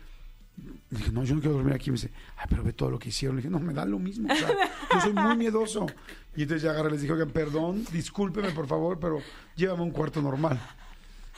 [0.92, 1.90] le dije, no, yo no quiero dormir aquí.
[1.90, 3.38] Me dice, ay, pero ve todo lo que hicieron.
[3.38, 4.32] Le dije, no, me da lo mismo.
[4.32, 4.50] O sea,
[4.94, 5.88] yo soy muy miedoso.
[6.36, 9.20] Y entonces ya agarré les dije, oigan, perdón, discúlpeme, por favor, pero
[9.56, 10.60] llévame a un cuarto normal.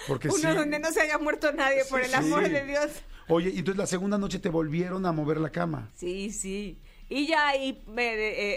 [0.05, 0.47] Porque Uno sí.
[0.47, 2.15] donde no se haya muerto nadie, por el Sí.
[2.15, 2.91] amor de Dios.
[3.29, 5.89] Oye, y entonces la segunda noche te volvieron a mover la cama.
[5.95, 6.77] Sí, sí.
[7.07, 8.15] Y ya ahí me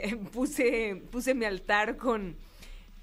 [0.08, 2.34] eh, puse, puse mi altar con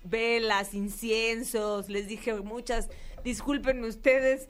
[0.04, 1.90] velas, inciensos.
[1.90, 2.90] Les dije muchas,
[3.24, 4.48] discúlpenme ustedes,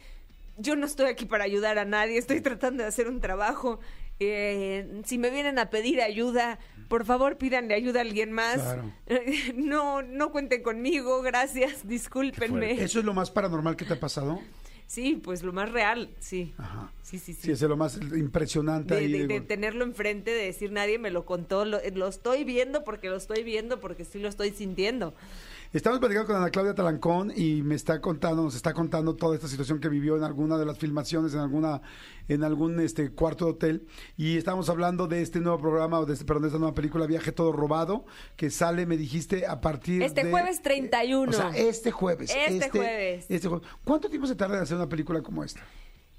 [0.57, 3.79] yo no estoy aquí para ayudar a nadie, estoy tratando de hacer un trabajo.
[4.19, 8.61] Eh, si me vienen a pedir ayuda, por favor pídanle ayuda a alguien más.
[8.61, 8.91] Claro.
[9.55, 12.73] No, no cuenten conmigo, gracias, discúlpenme.
[12.73, 14.39] ¿Eso es lo más paranormal que te ha pasado?
[14.87, 16.53] Sí, pues lo más real, sí.
[16.57, 16.91] Ajá.
[17.01, 17.41] Sí, sí, sí.
[17.43, 19.11] Sí, es lo más impresionante de, ahí.
[19.11, 22.83] de- de- de tenerlo enfrente, de decir nadie me lo contó, lo, lo estoy viendo
[22.83, 25.13] porque lo estoy viendo, porque sí lo estoy sintiendo.
[25.73, 29.47] Estamos platicando con Ana Claudia Talancón y me está contando, nos está contando toda esta
[29.47, 31.81] situación que vivió en alguna de las filmaciones, en alguna,
[32.27, 33.87] en algún este cuarto de hotel.
[34.15, 37.07] Y estamos hablando de este nuevo programa, o de, este- perdón, de esta nueva película,
[37.07, 38.05] Viaje Todo Robado,
[38.37, 41.31] que sale, me dijiste, a partir Este de- jueves 31.
[41.31, 42.29] O sea, este jueves.
[42.47, 43.25] Este jueves.
[43.27, 43.67] Este jueves.
[43.83, 45.61] ¿Cuánto tiempo se tarda en hacer una película como esta?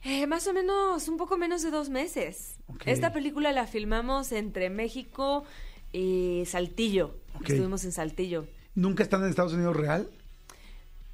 [0.03, 2.57] Eh, más o menos, un poco menos de dos meses.
[2.87, 5.45] Esta película la filmamos entre México
[5.93, 7.15] y Saltillo.
[7.41, 8.47] Estuvimos en Saltillo.
[8.75, 10.11] ¿Nunca están en Estados Unidos real?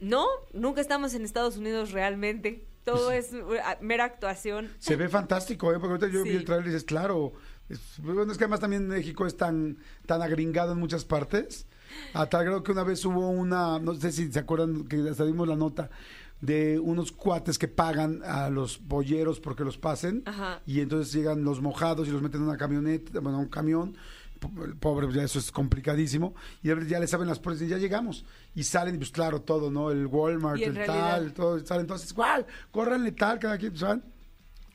[0.00, 2.66] No, nunca estamos en Estados Unidos realmente.
[2.84, 4.70] Todo es uh, mera actuación.
[4.78, 5.78] Se ve fantástico, ¿eh?
[5.78, 7.32] Porque ahorita yo vi el trailer y dices, claro.
[7.68, 11.66] Es, bueno, es que además también México es tan, tan agringado en muchas partes.
[12.14, 15.24] A tal grado que una vez hubo una, no sé si se acuerdan que hasta
[15.24, 15.90] dimos la nota,
[16.40, 20.22] de unos cuates que pagan a los polleros porque los pasen.
[20.24, 20.62] Ajá.
[20.66, 23.96] Y entonces llegan los mojados y los meten en una camioneta, bueno, un camión.
[24.40, 26.34] Po- Pobre, pues ya eso es complicadísimo.
[26.62, 28.24] Y ya- le saben las puertas y ya llegamos.
[28.54, 29.90] Y salen, y pues claro, todo, ¿no?
[29.90, 31.64] El Walmart, el realidad- tal, todo.
[31.64, 32.44] Salen entonces, ¡guau!
[32.72, 33.84] Córranle tal, cada quien, pues.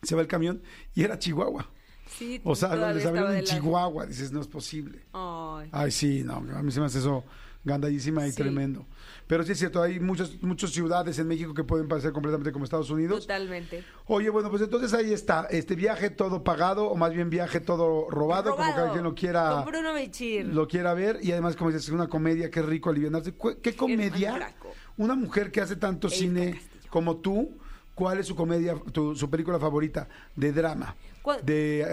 [0.04, 0.62] Se va el camión
[0.94, 1.68] y era Chihuahua.
[2.08, 4.06] Sí, O sea, les abrieron en Chihuahua.
[4.06, 5.02] Dices, no es posible.
[5.12, 5.68] Ay.
[5.72, 7.24] Ay, sí, no, a mí se me hace eso
[7.64, 8.38] gandallísima y Sí.
[8.38, 8.86] tremendo.
[9.28, 12.64] Pero sí es cierto, hay muchas, muchas ciudades en México que pueden parecer completamente como
[12.66, 13.22] Estados Unidos.
[13.22, 13.84] Totalmente.
[14.06, 18.08] Oye, bueno, pues entonces ahí está, este viaje todo pagado, o más bien viaje todo
[18.12, 20.46] robado, como cada quien lo quiera, Con Bruno Bichir.
[20.46, 21.18] lo quiera ver.
[21.24, 23.34] Y además, como dices, es una comedia, qué rico alivianarse.
[23.34, 24.54] Cu- ¿Qué comedia?
[24.98, 26.90] Una mujer que hace tanto Erika cine Castillo.
[26.92, 27.58] como tú,
[27.96, 30.96] ¿cuál es su comedia, tu, su película favorita de drama?
[31.44, 31.84] De,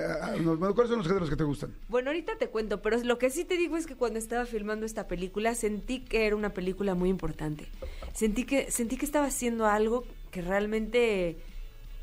[0.43, 1.75] bueno, ¿Cuáles son los géneros que te gustan?
[1.89, 4.85] Bueno, ahorita te cuento, pero lo que sí te digo es que cuando estaba filmando
[4.85, 7.67] esta película sentí que era una película muy importante.
[8.13, 11.39] Sentí que sentí que estaba haciendo algo que realmente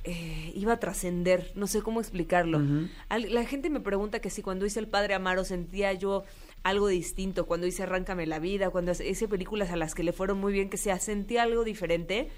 [0.06, 1.52] eh, iba a trascender.
[1.54, 2.62] No sé cómo explicarlo.
[3.10, 6.24] Al- la gente me pregunta que si cuando hice El Padre Amaro sentía yo
[6.64, 10.40] algo distinto, cuando hice Arráncame la vida, cuando hice películas a las que le fueron
[10.40, 12.30] muy bien, que sea, sentí algo diferente.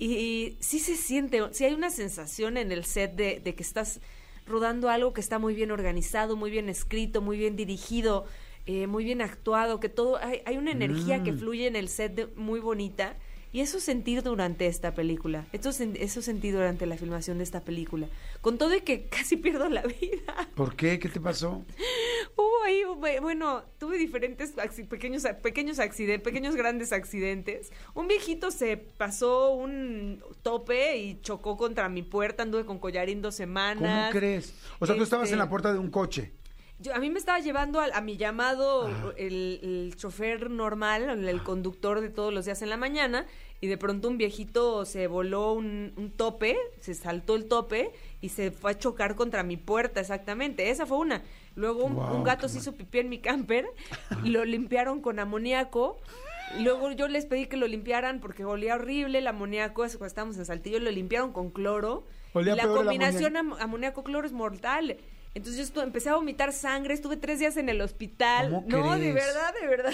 [0.00, 4.00] Y sí se siente, sí hay una sensación en el set de, de que estás
[4.46, 8.24] rodando algo que está muy bien organizado, muy bien escrito, muy bien dirigido,
[8.66, 12.14] eh, muy bien actuado, que todo, hay, hay una energía que fluye en el set
[12.14, 13.16] de- muy bonita.
[13.52, 18.06] Y eso sentí durante esta película, eso, eso sentí durante la filmación de esta película.
[18.40, 20.48] Con todo y que casi pierdo la vida.
[20.54, 20.98] ¿Por qué?
[21.00, 21.64] ¿Qué te pasó?
[22.36, 22.82] Hubo ahí,
[23.20, 24.52] bueno, tuve diferentes
[24.88, 27.72] pequeños, pequeños accidentes, pequeños grandes accidentes.
[27.94, 33.34] Un viejito se pasó un tope y chocó contra mi puerta, anduve con collarín dos
[33.34, 34.12] ¿Cómo semanas.
[34.12, 34.54] crees?
[34.78, 36.32] O sea, tú estabas Este- en la puerta de un coche.
[36.80, 41.42] Yo, a mí me estaba llevando al- a, mi llamado el, el chofer normal, el,
[41.42, 43.26] conductor de todos los días en la mañana,
[43.60, 47.90] y de pronto un viejito se voló un, un tope, se saltó el tope
[48.22, 50.70] y se fue a chocar contra mi puerta, exactamente.
[50.70, 51.22] Esa fue una.
[51.54, 53.66] Luego un, gato se hizo pipí en mi camper,
[54.24, 55.98] lo limpiaron con amoníaco.
[56.60, 60.38] Luego yo les pedí que lo limpiaran porque olía horrible el amoníaco, eso cuando estábamos
[60.38, 62.04] en Saltillo, lo limpiaron con cloro.
[62.32, 64.96] Olía y la combinación am- amoníaco-cloro es mortal.
[65.32, 68.50] Entonces yo empecé a vomitar sangre, estuve tres días en el hospital.
[68.50, 69.14] ¿Cómo no, de crees?
[69.14, 69.92] verdad, de verdad.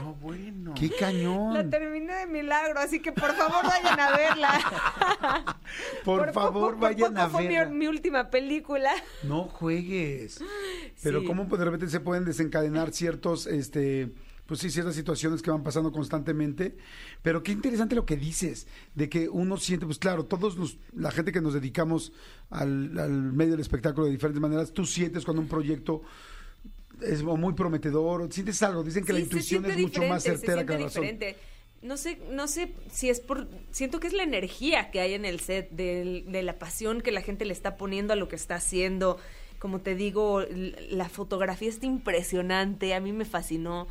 [0.00, 0.72] No, bueno.
[0.74, 1.52] ¡Qué cañón!
[1.52, 5.56] La terminé de milagro, así que por favor vayan a verla.
[6.04, 7.72] Por, favor, poco- vayan por a poco fue mi- verla.
[7.74, 8.90] Mi, última película.
[9.22, 10.42] No juegues.
[11.02, 11.26] Pero Sí.
[11.26, 14.10] cómo pues, de repente se pueden desencadenar ciertos, este,
[14.50, 16.76] pues sí, ciertas situaciones que van pasando constantemente.
[17.22, 21.12] Pero qué interesante lo que dices, de que uno siente, pues claro, todos los, la
[21.12, 22.12] gente que nos dedicamos
[22.50, 26.02] al, al medio del espectáculo de diferentes maneras, tú sientes cuando un proyecto
[27.00, 30.66] es muy prometedor, sientes algo, dicen que la Sí, intuición es mucho más se certera
[30.66, 31.02] que la razón.
[31.02, 31.36] diferente.
[31.82, 35.24] No sé, no sé si es por, siento que es la energía que hay en
[35.24, 38.36] el set, del- de, la pasión que la gente le está poniendo a lo que
[38.36, 39.16] está haciendo.
[39.58, 40.42] Como te digo,
[40.90, 43.88] la fotografía está impresionante, a mí me fascinó.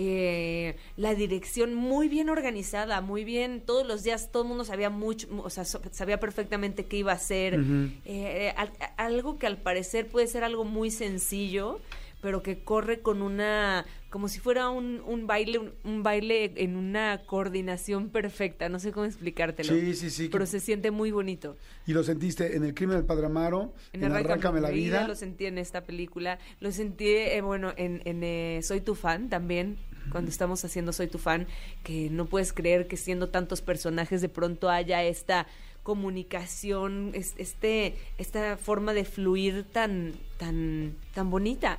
[0.00, 4.90] Eh, la dirección muy bien organizada, muy bien, todos los días todo el mundo sabía
[4.90, 7.58] mucho, o sea, sabía perfectamente qué iba a hacer.
[8.04, 11.80] Eh, al- algo que al parecer puede ser algo muy sencillo,
[12.20, 16.76] pero que corre con una, como si fuera un, un baile, un, un baile en
[16.76, 19.72] una coordinación perfecta, no sé cómo explicártelo.
[19.72, 21.56] Sí, sí, sí, que- Pero se siente muy bonito.
[21.86, 25.06] Y lo sentiste en el crimen del Padre Amaro, en, Arráncame la vida.
[25.06, 29.28] Lo sentí en esta película, lo sentí, eh, bueno, en, en, eh, Soy tu fan
[29.28, 29.76] también,
[30.10, 31.46] cuando estamos haciendo Soy tu fan,
[31.84, 35.46] que no puedes creer que siendo tantos personajes de pronto haya esta
[35.82, 41.78] comunicación, es- este, esta forma de fluir tan, tan, tan bonita.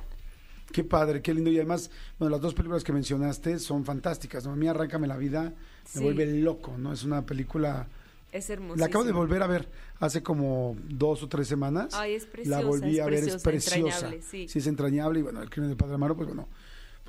[0.72, 1.50] Qué padre, qué lindo.
[1.50, 4.44] Y además, bueno, las dos películas que mencionaste son fantásticas.
[4.46, 4.52] ¿no?
[4.52, 5.54] A mí Arráncame la vida me
[5.84, 6.02] Sí.
[6.02, 6.92] vuelve loco, ¿no?
[6.92, 7.88] Es una película...
[8.30, 8.78] Es hermoso.
[8.78, 9.68] La acabo de volver a ver
[9.98, 11.92] hace como dos o tres semanas.
[11.94, 13.76] Ay, es La preciosa, volví es a ver, es preciosa,
[14.06, 14.46] entrañable, sí.
[14.58, 15.18] es entrañable.
[15.18, 16.46] Y bueno, El crimen del Padre Amaro, pues bueno,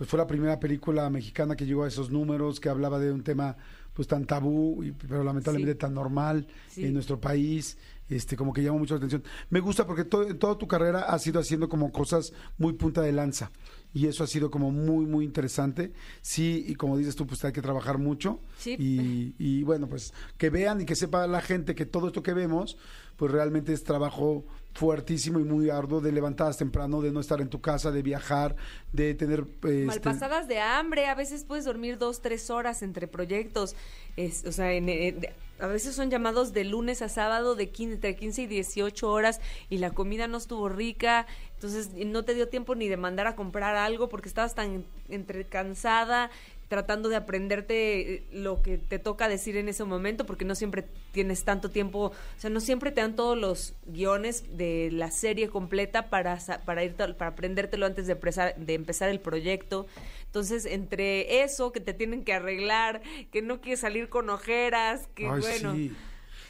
[0.01, 3.21] pues fue la primera película mexicana que llegó a esos números, que hablaba de un
[3.21, 3.55] tema
[3.93, 5.77] pues tan tabú, y, pero lamentablemente Sí.
[5.77, 6.85] tan normal Sí.
[6.85, 7.77] en nuestro país.
[8.09, 9.23] Este, como que llama mucho la atención.
[9.51, 13.01] Me gusta porque todo, en toda tu carrera has ido haciendo como cosas muy punta
[13.03, 13.51] de lanza.
[13.93, 15.91] Y eso ha sido como muy, muy interesante.
[16.21, 18.39] Sí, y como dices tú, pues hay que trabajar mucho.
[18.57, 18.75] Sí.
[18.79, 22.33] Y, y bueno, pues que vean y que sepa la gente que todo esto que
[22.33, 22.77] vemos,
[23.17, 27.49] pues realmente es trabajo fuertísimo y muy arduo de levantadas temprano, de no estar en
[27.49, 28.55] tu casa, de viajar,
[28.93, 29.45] de tener...
[29.63, 33.75] este, Malpasadas de hambre, a veces puedes dormir dos, tres horas entre proyectos.
[34.15, 35.25] Es, o sea, en- en-
[35.61, 39.39] a veces son llamados de lunes a sábado de 15, entre 15 y 18 horas
[39.69, 43.35] y la comida no estuvo rica, entonces no te dio tiempo ni de mandar a
[43.35, 46.31] comprar algo porque estabas tan entre cansada
[46.71, 50.85] tratando de aprenderte eh, lo que te toca decir en ese momento, porque no siempre
[51.11, 55.49] tienes tanto tiempo, o sea, no siempre te dan todos los guiones de la serie
[55.49, 59.85] completa para, para, ir, para aprendértelo antes de, empezar- de empezar el proyecto.
[60.27, 63.01] Entonces, entre eso, que te tienen que arreglar,
[63.31, 65.75] que no quieres salir con ojeras, que Ay, bueno.
[65.75, 65.91] sí.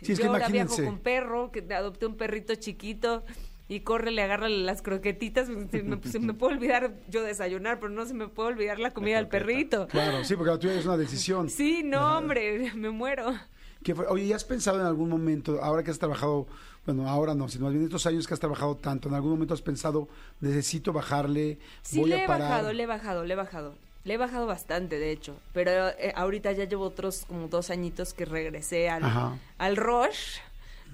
[0.03, 3.23] Sí, es yo que ahora viajo con perro, que adopté un perrito chiquito
[3.73, 5.47] y corre, le agarra las croquetitas.
[5.47, 8.91] Se me, se me puede olvidar yo desayunar, pero no se me puede olvidar la
[8.91, 9.87] comida del perrito.
[9.87, 11.49] Claro, sí, porque la tuya es una decisión.
[11.49, 13.33] Sí, no, hombre, me muero.
[13.95, 16.47] Fue- oye, ¿ya has pensado en algún momento, ahora que has trabajado,
[16.85, 19.53] bueno, ahora no, sino más bien estos años que has trabajado tanto, en algún momento
[19.53, 20.07] has pensado,
[20.39, 22.49] necesito bajarle, Sí, voy le a he parar?
[22.49, 23.75] bajado, le he bajado, le he bajado.
[24.03, 25.35] Le he bajado bastante, de hecho.
[25.53, 29.37] Pero eh, ahorita ya llevo otros como dos añitos que regresé al, Ajá.
[29.59, 30.39] al rush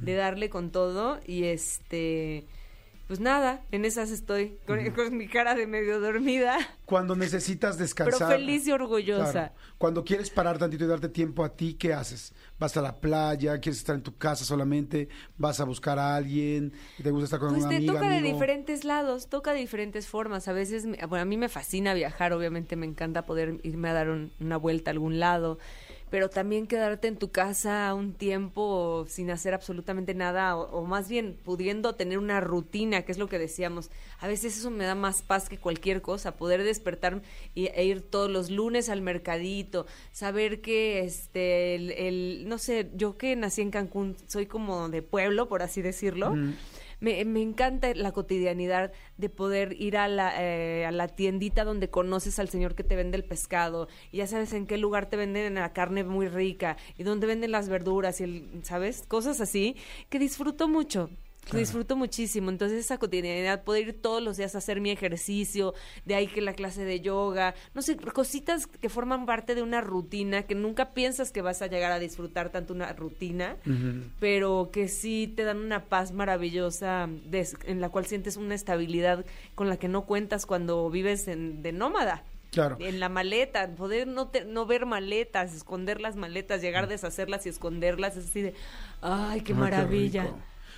[0.01, 1.19] de darle con todo.
[1.25, 2.45] Y este.
[3.07, 8.19] Pues nada, en esas estoy, con, con mi cara de medio dormida, Cuando necesitas descansar.
[8.19, 9.31] pero feliz y orgullosa.
[9.31, 9.53] Claro.
[9.77, 12.33] Cuando quieres parar tantito y darte tiempo a ti, ¿qué haces?
[12.59, 13.59] ¿Vas a la playa?
[13.59, 15.07] ¿Quieres estar en tu casa solamente?
[15.37, 16.73] ¿Vas a buscar a alguien?
[17.01, 17.93] ¿Te gusta estar con Pues una te amiga?
[17.93, 20.49] toca de diferentes lados, toca de diferentes formas.
[20.49, 24.09] A veces, bueno, a mí me fascina viajar, obviamente me encanta poder irme a dar
[24.09, 25.59] un- una vuelta a algún lado,
[26.09, 31.09] pero también quedarte en tu casa un tiempo sin hacer absolutamente nada, o, o más
[31.09, 33.89] bien pudiendo tener una rutina, que es lo que decíamos.
[34.19, 37.21] A veces eso me da más paz que cualquier cosa, poder despertar
[37.53, 41.75] y, e ir todos los lunes al mercadito, saber que este,
[42.07, 46.33] el, no sé, yo que nací en Cancún, soy como de pueblo, por así decirlo.
[46.99, 51.89] Me, me encanta la cotidianidad de poder ir a la, eh, a la tiendita donde
[51.89, 55.17] conoces al señor que te vende el pescado y ya sabes en qué lugar te
[55.17, 59.03] venden la carne muy rica y dónde venden las verduras y el, ¿sabes?
[59.07, 59.75] Cosas así
[60.09, 61.09] que disfruto mucho.
[61.55, 62.49] Disfruto muchísimo.
[62.49, 65.73] Entonces, esa cotidianidad, poder ir todos los días a hacer mi ejercicio,
[66.05, 69.81] de ahí que la clase de yoga, no sé, cositas que forman parte de una
[69.81, 73.57] rutina que nunca piensas que vas a llegar a disfrutar tanto una rutina,
[74.19, 77.07] pero que sí te dan una paz maravillosa
[77.65, 79.25] en la cual sientes una estabilidad
[79.55, 82.23] con la que no cuentas cuando vives en, de nómada.
[82.51, 82.77] Claro.
[82.79, 87.45] En la maleta, poder no, te- no ver maletas, esconder las maletas, llegar a deshacerlas
[87.45, 88.53] y esconderlas, es así de,
[89.01, 90.27] ay, qué Ay, maravilla.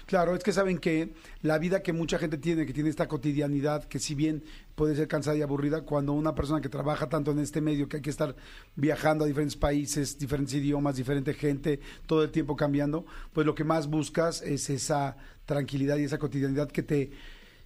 [0.10, 3.84] Claro, es que saben que la vida que mucha gente tiene, que tiene esta cotidianidad,
[3.84, 4.44] que si bien
[4.74, 7.98] puede ser cansada y aburrida, cuando una persona que trabaja tanto en este medio, que
[7.98, 8.36] hay que estar
[8.76, 13.64] viajando a diferentes países, diferentes idiomas, diferente gente, todo el tiempo cambiando, pues lo que
[13.64, 17.12] más buscas es esa tranquilidad y esa cotidianidad que te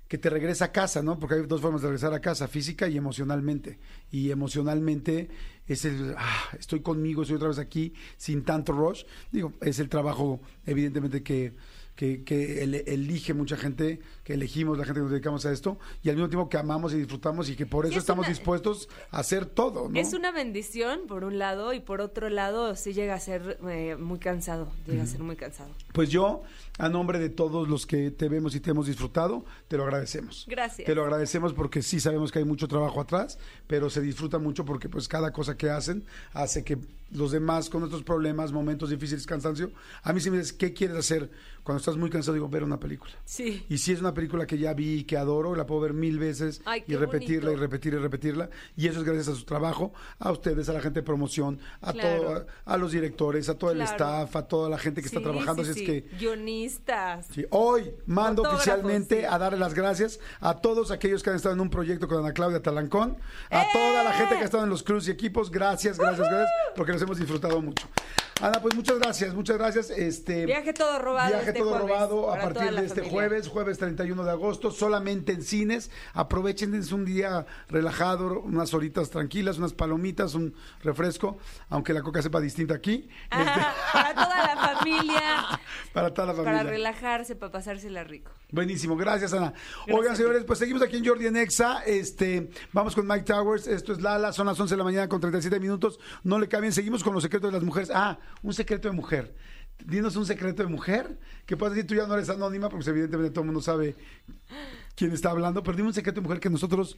[0.09, 1.17] que te regresa a casa, ¿no?
[1.17, 3.79] Porque hay dos formas de regresar a casa, física y emocionalmente.
[4.11, 5.29] Y emocionalmente
[5.65, 9.05] es el, ah, estoy conmigo, estoy otra vez aquí, sin tanto rush.
[9.31, 11.53] Digo, es el trabajo, evidentemente, que,
[11.95, 15.77] que, que ele- elige mucha gente, que elegimos la gente que nos dedicamos a esto,
[16.01, 18.29] y al mismo tiempo que amamos y disfrutamos y que por eso es estamos una-
[18.29, 19.99] dispuestos a hacer todo, ¿no?
[19.99, 23.95] Es una bendición, por un lado, y por otro lado, sí llega a ser eh,
[23.99, 24.71] muy cansado.
[24.87, 25.69] Llega a ser muy cansado.
[25.93, 26.41] Pues yo,
[26.79, 30.45] a nombre de todos los que te vemos y te hemos disfrutado, te lo agradecemos.
[30.49, 30.85] Gracias.
[30.85, 34.65] Te lo agradecemos porque sí sabemos que hay mucho trabajo atrás, pero se disfruta mucho
[34.65, 36.03] porque pues cada cosa que hacen
[36.33, 36.77] hace que
[37.11, 39.71] los demás con nuestros problemas, momentos difíciles, cansancio,
[40.01, 41.29] a mí si me dices, ¿qué quieres hacer?
[41.61, 43.11] Cuando estás muy cansado, digo, ver una película.
[43.23, 43.63] Sí.
[43.69, 46.17] Y si es una película que ya vi y que adoro, la puedo ver mil
[46.17, 47.61] veces Ay, y repetirla y bonito.
[47.61, 48.49] repetir y repetirla.
[48.75, 51.93] Y eso es gracias a su trabajo, a ustedes, a la gente de promoción, a
[51.93, 52.21] Claro.
[52.23, 55.23] todo, a los directores, a todo el staff, a toda la gente que está Sí,
[55.23, 55.63] trabajando.
[55.63, 55.91] sí, así sí.
[55.91, 56.62] es que Guionistas.
[57.33, 59.25] Sí, hoy mando Fotógrafos, oficialmente sí.
[59.25, 62.33] a darle las gracias a todos aquellos que han estado en un proyecto con Ana
[62.33, 63.17] Claudia Talancón,
[63.49, 66.49] a toda la gente que ha estado en los crews y equipos, gracias, gracias, gracias,
[66.75, 67.87] porque nos hemos disfrutado mucho.
[68.41, 69.89] Ana, pues muchas gracias, muchas gracias.
[69.91, 73.11] Este Viaje todo robado Viaje este todo jueves robado a partir de este familia.
[73.11, 75.91] jueves, jueves 31 de agosto, solamente en cines.
[76.13, 81.37] Aprovechen, es un día relajado, unas horitas tranquilas, unas palomitas, un refresco,
[81.69, 83.07] aunque la coca sepa distinta aquí.
[83.29, 85.59] Ajá, para toda la familia.
[85.93, 86.52] Para toda la familia.
[86.57, 88.31] Para relajarse, para pasársela rico.
[88.51, 89.51] Buenísimo, gracias Ana.
[89.51, 93.67] Gracias Oigan señores, pues seguimos aquí en Jordi en Exa, este, vamos con Mike Towers,
[93.67, 96.73] esto es Lala, son las 11 de la mañana con 37 minutos, no le cambien,
[96.73, 97.91] seguimos con los secretos de las mujeres.
[97.93, 99.33] Ah, un secreto de mujer.
[99.83, 103.31] Dinos un secreto de mujer, que puedes decir tú ya no eres anónima, porque evidentemente
[103.31, 103.95] todo el mundo sabe
[104.95, 106.97] quién está hablando, pero dime un secreto de mujer que nosotros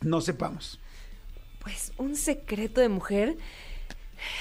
[0.00, 0.78] no sepamos.
[1.60, 3.38] Pues un secreto de mujer.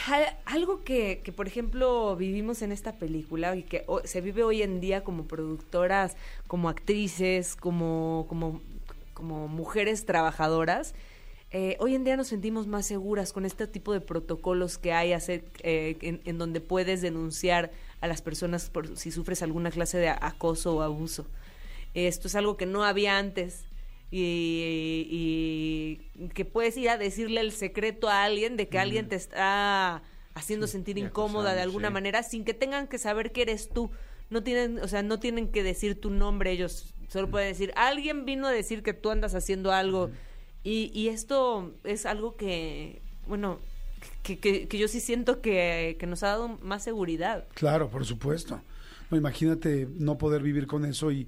[0.07, 4.61] Al- Algo que, que, por ejemplo, vivimos en esta película y que se vive hoy
[4.61, 6.15] en día como productoras,
[6.47, 8.61] como actrices, como, como,
[9.13, 10.93] como mujeres trabajadoras.
[11.51, 15.13] eh, hoy en día nos sentimos más seguras con este tipo de protocolos que hay
[15.13, 17.71] hacer, eh, en, en donde puedes denunciar
[18.01, 21.25] a las personas por si sufres alguna clase de acoso o abuso.
[21.93, 23.65] Esto es algo que no había antes
[24.15, 29.15] y, y que puedes ir a decirle el secreto a alguien de que alguien te
[29.15, 30.03] está
[30.35, 31.93] haciendo sentir incómoda de alguna sí.
[31.95, 33.89] manera sin que tengan que saber que eres tú.
[34.29, 38.23] No tienen, o sea, no tienen que decir tu nombre ellos, solo pueden decir, alguien
[38.23, 40.11] vino a decir que tú andas haciendo algo.
[40.63, 43.59] Y, y esto es algo que, bueno,
[44.21, 47.47] que, que, que yo sí siento que, que nos ha dado más seguridad.
[47.55, 48.61] Claro, por supuesto.
[49.09, 51.27] No, imagínate no poder vivir con eso y...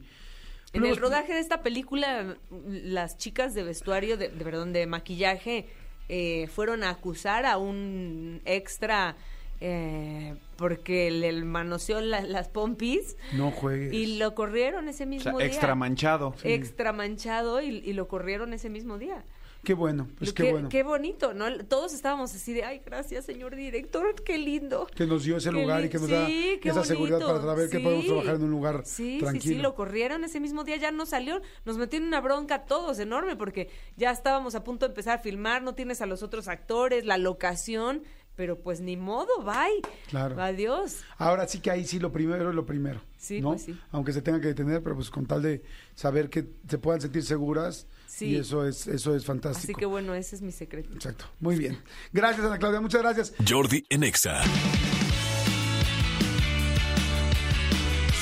[0.76, 2.38] En el rodaje de esta película,
[2.70, 5.68] las chicas de vestuario, de, de perdón, de maquillaje,
[6.10, 9.16] eh, fueron a acusar a un extra
[9.62, 13.94] eh, porque le manoseó la- las pompis No juegues.
[13.94, 15.48] y lo corrieron ese O mismo sea, día.
[15.48, 16.36] extra manchado.
[16.44, 19.24] Extra manchado y, y lo corrieron ese mismo día.
[19.66, 20.70] Qué bueno, pues qué, que- bueno.
[20.70, 21.46] Qué bonito, ¿no?
[21.66, 24.88] Todos estábamos así de, ay, gracias, señor director, qué lindo.
[24.96, 27.80] que nos dio ese Qué lugar y que nos da esa seguridad para saber que
[27.80, 29.42] podemos trabajar en un lugar Sí, tranquilo.
[29.44, 32.66] sí, sí, lo corrieron ese mismo día, ya no salió, nos metió en una bronca
[32.66, 36.24] todos enorme porque ya estábamos a punto de empezar a filmar, no tienes a los
[36.24, 38.04] otros actores, la locación,
[38.36, 39.82] pero pues ni modo, bye.
[40.10, 40.40] Claro.
[40.42, 40.98] Adiós.
[41.18, 43.02] Ahora sí que ahí sí lo primero es lo primero.
[43.18, 43.50] Sí, ¿no?
[43.52, 43.80] pues sí.
[43.92, 45.64] Aunque se tenga que detener, pero pues con tal de
[45.96, 48.28] saber que se puedan sentir seguras Sí.
[48.28, 49.74] y eso es eso es fantástico.
[49.74, 50.94] Así que bueno, ese es mi secreto.
[50.94, 51.26] Exacto.
[51.42, 51.78] Muy bien.
[52.14, 53.34] Gracias Ana Claudia, muchas gracias.
[53.46, 54.42] Jordi en Exa.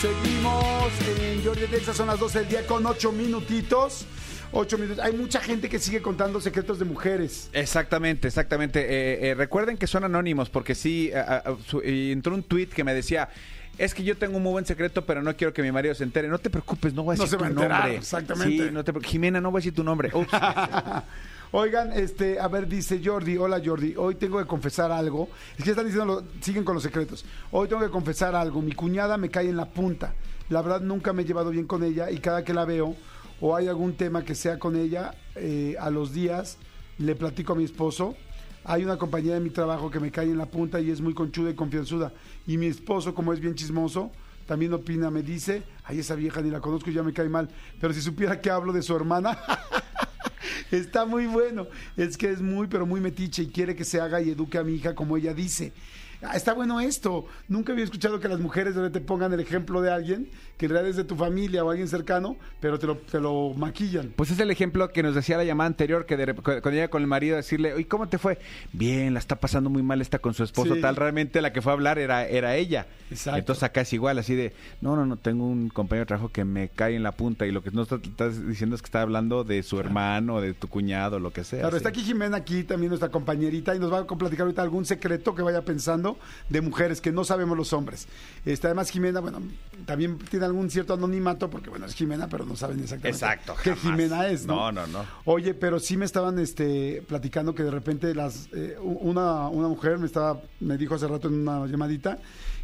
[0.01, 4.07] Seguimos en Jordi Texas, son las 12 del día con 8 minutitos.
[4.51, 5.03] 8 minutos.
[5.03, 7.49] Hay mucha gente que sigue contando secretos de mujeres.
[7.53, 8.81] Exactamente, exactamente.
[8.81, 11.11] Eh, eh, recuerden que son anónimos porque sí,
[11.83, 13.29] entró un tweet que me decía,
[13.77, 16.03] es que yo tengo un muy buen secreto, pero no quiero que mi marido se
[16.03, 16.27] entere.
[16.27, 17.97] No te preocupes, no voy a No decir se va tu a enterar, nombre.
[17.97, 18.65] exactamente.
[18.67, 20.11] Sí, no te Jimena, no voy a decir tu nombre.
[20.13, 20.29] Ups.
[21.55, 25.29] Oigan, este, a ver, dice Jordi, hola Jordi, hoy tengo que confesar algo.
[25.57, 27.25] Es que están diciendo, lo- siguen con los secretos.
[27.51, 28.61] Hoy tengo que confesar algo.
[28.61, 30.15] Mi cuñada me cae en la punta.
[30.49, 32.95] La verdad nunca me he llevado bien con ella y cada que la veo
[33.39, 36.57] o hay algún tema que sea con ella, eh, a los días
[36.97, 38.15] le platico a mi esposo.
[38.65, 41.13] Hay una compañía de mi trabajo que me cae en la punta y es muy
[41.13, 42.13] conchuda y confianzuda.
[42.47, 44.11] Y mi esposo, como es bien chismoso,
[44.45, 47.49] también opina, me dice, ay, esa vieja ni la conozco y ya me cae mal.
[47.79, 49.37] Pero si supiera que hablo de su hermana,
[50.71, 51.67] está muy bueno.
[51.97, 54.63] Es que es muy, pero muy metiche y quiere que se haga y eduque a
[54.63, 55.73] mi hija como ella dice.
[56.25, 57.25] Ah, Está bueno esto.
[57.47, 60.67] Nunca había escuchado que las mujeres de repente te pongan el ejemplo de alguien que
[60.67, 64.13] en realidad es de tu familia o alguien cercano, pero te lo, te lo maquillan.
[64.15, 67.01] Pues es el ejemplo que nos decía la llamada anterior, que de, cuando llega con
[67.01, 68.37] el marido a decirle, oye, ¿cómo te fue?
[68.71, 70.81] Bien, la está pasando muy mal, está con su esposo, Sí.
[70.81, 70.95] tal.
[70.95, 72.85] Realmente la que fue a hablar era, era ella.
[73.09, 73.39] Exacto.
[73.39, 76.45] Entonces acá es igual, así de, no, no, no, tengo un compañero de trabajo que
[76.45, 79.01] me cae en la punta y lo que no está- estás diciendo es que está
[79.01, 81.59] hablando de su hermano, de tu cuñado, lo que sea.
[81.61, 81.77] Claro, sí.
[81.77, 85.33] está aquí Jimena, aquí también nuestra compañerita, y nos va a platicar ahorita algún secreto
[85.35, 86.12] que vaya pensando
[86.49, 88.07] de mujeres que no sabemos los hombres.
[88.45, 89.41] Este, además, Jimena, bueno,
[89.85, 93.75] también tiene algún cierto anonimato, porque bueno, es Jimena, pero no saben exactamente Exacto, qué.
[93.75, 94.71] Jimena es, ¿no?
[94.71, 95.05] No, no, no.
[95.25, 99.97] Oye, pero sí me estaban este, platicando que de repente las eh, una, una mujer
[99.97, 102.19] me estaba, me dijo hace rato en una llamadita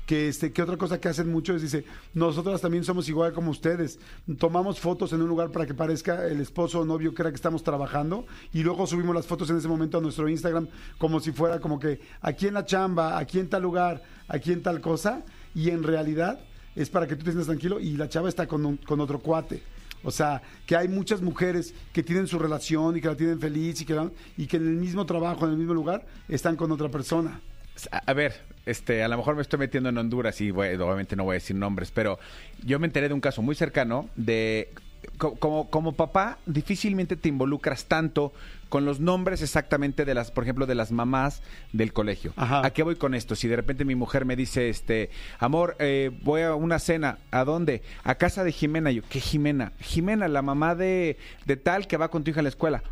[0.10, 1.86] que este que otra cosa que hacen mucho es dice
[2.16, 4.00] nosotras también somos igual como ustedes
[4.40, 7.36] tomamos fotos en un lugar para que parezca el esposo o novio que era que
[7.36, 11.32] estamos trabajando y luego subimos las fotos en ese momento a nuestro Instagram como si
[11.32, 15.22] fuera como que aquí en la chamba aquí en tal lugar aquí en tal cosa
[15.54, 16.40] y en realidad
[16.76, 19.62] es para que tú te sientas tranquilo y la chava está con, con otro cuate
[20.02, 23.82] o sea, que hay muchas mujeres que tienen su relación y que la tienen feliz
[23.82, 26.88] y que, y que en el mismo trabajo, en el mismo lugar, están con otra
[26.88, 27.42] persona.
[27.92, 31.24] A ver, este, a lo mejor me estoy metiendo en Honduras y bueno, obviamente no
[31.24, 32.20] voy a decir nombres, pero
[32.66, 34.70] yo me enteré de un caso muy cercano de
[35.18, 38.34] co- como, como papá difícilmente te involucras tanto
[38.70, 41.42] con los nombres exactamente de las, por ejemplo, de las mamás
[41.74, 42.34] del colegio.
[42.36, 42.64] Ajá.
[42.64, 43.36] ¿A qué voy con esto?
[43.36, 45.10] Si de repente mi mujer me dice, este,
[45.40, 47.82] amor, eh, voy a una cena, ¿a dónde?
[48.04, 48.92] A casa de Jimena.
[48.92, 49.72] Yo, ¿qué Jimena?
[49.80, 51.18] Jimena, la mamá de,
[51.48, 52.84] de tal que va con tu hija a la escuela.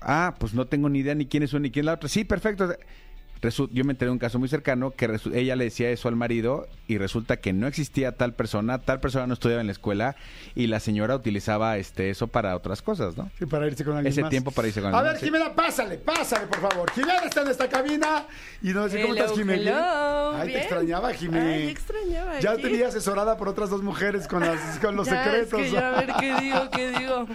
[0.00, 2.08] Ah, pues no tengo ni idea ni quién es una ni quién es la otra.
[2.08, 2.74] Sí, perfecto.
[3.72, 6.16] Yo me enteré de un caso muy cercano que resu- ella le decía eso al
[6.16, 10.16] marido y resulta que no existía tal persona, tal persona no estudiaba en la escuela
[10.54, 13.30] y la señora utilizaba este eso para otras cosas, ¿no?
[13.38, 14.30] Sí, para irse con alguien Ese más.
[14.30, 15.26] tiempo para irse con A alguien ver, más, sí.
[15.26, 16.90] Jimena, pásale, pásale, por favor.
[16.92, 18.26] Jimena está en esta cabina
[18.62, 19.60] y nos dice, ¿cómo estás, Jimena?
[19.60, 20.60] hello, Ay, te bien.
[20.60, 21.44] extrañaba, Jimena.
[21.52, 22.62] Ay, extrañaba Ya aquí.
[22.62, 25.60] te vi asesorada por otras dos mujeres con, las, con los Ya, secretos.
[25.60, 27.26] Es que ya a ver qué digo, qué digo.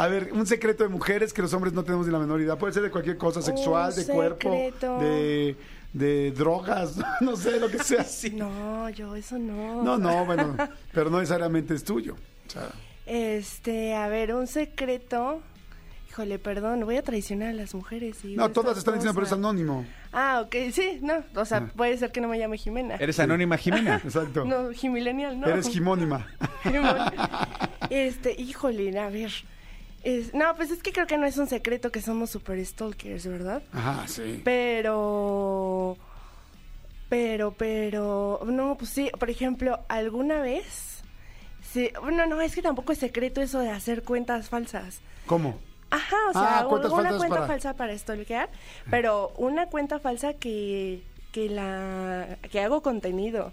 [0.00, 2.56] A ver, un secreto de mujeres que los hombres no tenemos ni la menor idea.
[2.56, 4.98] Puede ser de cualquier cosa, sexual, Un de cuerpo, secreto.
[4.98, 5.56] de,
[5.92, 8.06] de drogas, no sé, lo que sea.
[8.32, 9.82] No, yo eso no.
[9.82, 10.56] No, no, bueno,
[10.92, 12.14] pero no necesariamente es tuyo.
[12.46, 12.68] O sea,
[13.06, 15.42] Este, a ver, un secreto.
[16.08, 18.24] Híjole, perdón, voy a traicionar a las mujeres.
[18.24, 19.84] y no, todas están diciendo, pero es anónimo.
[20.12, 21.22] Ah, ok, sí, no.
[21.36, 21.72] O sea, Ah.
[21.76, 22.96] puede ser que no me llame Jimena.
[22.96, 23.96] ¿Eres anónima, Jimena?
[24.02, 24.44] Exacto.
[24.44, 25.46] No, Jimilenial, no.
[25.46, 26.26] Eres gimónima.
[27.90, 29.30] Este, híjole, a ver.
[30.02, 33.26] Es- no, pues es que creo que no es un secreto que somos super stalkers,
[33.26, 33.62] ¿verdad?
[33.72, 34.40] Ajá, sí.
[34.44, 35.96] Pero.
[37.08, 38.40] Pero, pero.
[38.46, 41.02] No, pues sí, por ejemplo, alguna vez.
[41.62, 45.00] Sí, no, no, es que tampoco es secreto eso de hacer cuentas falsas.
[45.26, 45.58] ¿Cómo?
[45.90, 46.78] Ajá, o sea, Ah, una
[47.16, 48.48] cuenta para- falsa para stalkear,
[48.90, 53.52] pero una cuenta falsa que, que la que hago contenido.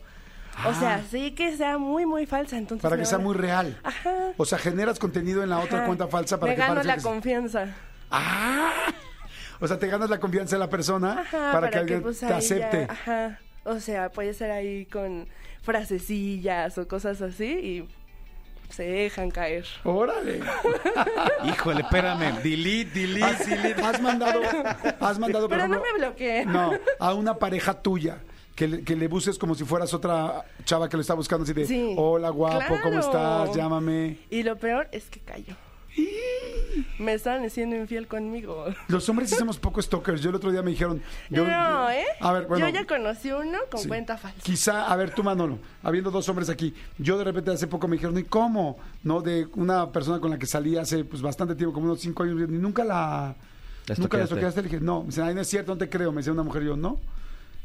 [0.66, 1.02] O sea, Ah.
[1.12, 2.58] sí que sea muy, muy falsa.
[2.58, 3.80] Entonces Para que sea muy real.
[3.84, 4.32] Ajá.
[4.38, 6.98] O sea, generas contenido en la otra cuenta falsa para Me que gano parezca la
[6.98, 7.68] que confianza.
[8.12, 8.72] ¡Ah!
[9.60, 12.28] O sea, te ganas la confianza de la persona Ajá, para, que alguien pues, te
[12.28, 12.88] ya- acepte.
[12.90, 13.40] ajá.
[13.66, 15.28] O sea, puede ser ahí con
[15.64, 17.88] frasecillas o cosas así y
[18.74, 19.66] se dejan caer.
[19.84, 20.40] ¡Órale!
[21.46, 22.42] Híjole, espérame.
[22.44, 23.82] Delete, delete, Has, delete.
[23.82, 24.42] has mandado,
[25.00, 26.52] has mandado, Pero no me bloqueen.
[26.52, 28.20] no, a una pareja tuya.
[28.58, 31.54] Que le, que le busques como si fueras otra chava que lo está buscando así
[31.54, 31.94] de Sí.
[31.96, 33.00] hola guapo, ¿cómo Claro.
[33.00, 33.56] estás?
[33.56, 34.18] Llámame.
[34.32, 35.56] Y lo peor es que cayó.
[37.00, 38.66] Me estaban siendo infiel conmigo.
[38.88, 40.22] Los hombres sí somos poco stalkers.
[40.22, 41.02] Yo el otro día me dijeron.
[41.30, 42.04] Yo, no, ¿eh?
[42.20, 42.68] A ver, bueno.
[42.68, 43.88] Yo ya conocí uno con Sí.
[43.88, 44.40] cuenta falsa.
[44.44, 47.96] Quizá, a ver, tú Manolo, habiendo dos hombres aquí, yo de repente hace poco me
[47.96, 48.78] dijeron, ¿y cómo?
[49.04, 49.22] ¿No?
[49.22, 52.42] De una persona con la que salí hace pues bastante tiempo, como unos cinco años,
[52.48, 53.36] y nunca la...
[53.88, 54.24] La nunca la estoqueaste.
[54.24, 54.62] estoqueaste.
[54.64, 55.02] Le dije, no.
[55.02, 56.12] Me dice, ay, no es cierto, no te creo.
[56.12, 57.00] Me decía una mujer, y yo, no.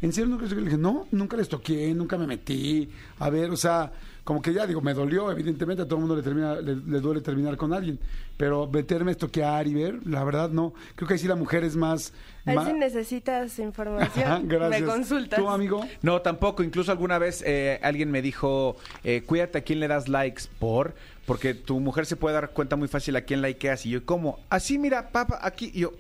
[0.03, 0.65] ¿En serio nunca la estoqueé?
[0.65, 2.91] Le dije, no, nunca la estoqueé, nunca me metí.
[3.21, 3.93] A ver, o sea,
[4.25, 7.01] como que ya digo, me dolió, evidentemente a todo el mundo le, termina, le, le
[7.01, 7.99] duele terminar con alguien.
[8.37, 10.75] Pero meterme a estoquear y ver, la verdad no.
[10.97, 12.13] Creo que ahí sí la mujer es más...
[12.45, 15.39] Ahí si necesitas información, me consultas.
[15.39, 15.87] ¿Tú, amigo?
[16.03, 16.65] No, tampoco.
[16.65, 20.95] Incluso alguna vez eh, alguien me dijo, eh, cuídate a quién le das likes por,
[21.25, 23.87] porque tu mujer se puede dar cuenta muy fácil a quién likeas.
[23.87, 24.41] Y yo, ¿cómo?
[24.51, 25.71] Así, mira, papá, aquí.
[25.73, 25.93] Y yo,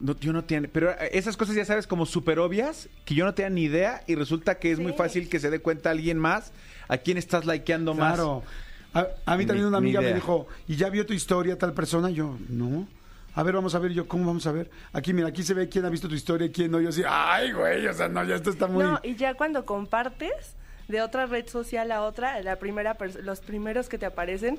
[0.00, 3.34] no, yo no tenía, pero esas cosas ya sabes como súper obvias que yo no
[3.34, 6.52] tenía ni idea y resulta que es muy fácil que se dé cuenta alguien más
[6.88, 8.14] a quién estás likeando más.
[8.14, 8.42] Claro.
[8.92, 11.72] A, a mí también Ni- una amiga me dijo, ¿y ya vio tu historia tal
[11.74, 12.10] persona?
[12.10, 12.88] Yo, no.
[13.34, 13.92] A ver, vamos a ver.
[13.92, 14.68] Yo, ¿cómo vamos a ver?
[14.92, 16.80] Aquí, mira, aquí se ve quién ha visto tu historia y quién no.
[16.80, 18.82] Yo así, ay, güey, o sea, no, ya esto está muy...
[18.82, 20.56] No, y ya cuando compartes
[20.88, 24.58] de otra red social a otra, la primera los primeros que te aparecen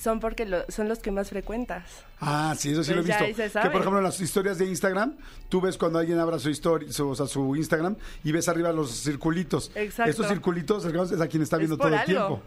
[0.00, 1.84] son porque lo- son los que más frecuentas.
[2.20, 3.24] Ah, sí, eso sí lo he visto.
[3.24, 5.14] Que por ejemplo en las historias de Instagram,
[5.48, 8.72] tú ves cuando alguien abra su historia, su, o sea, su Instagram y ves arriba
[8.72, 9.70] los circulitos.
[9.74, 10.10] Exacto.
[10.10, 12.42] Estos circulitos es a quien está viendo es todo el tiempo.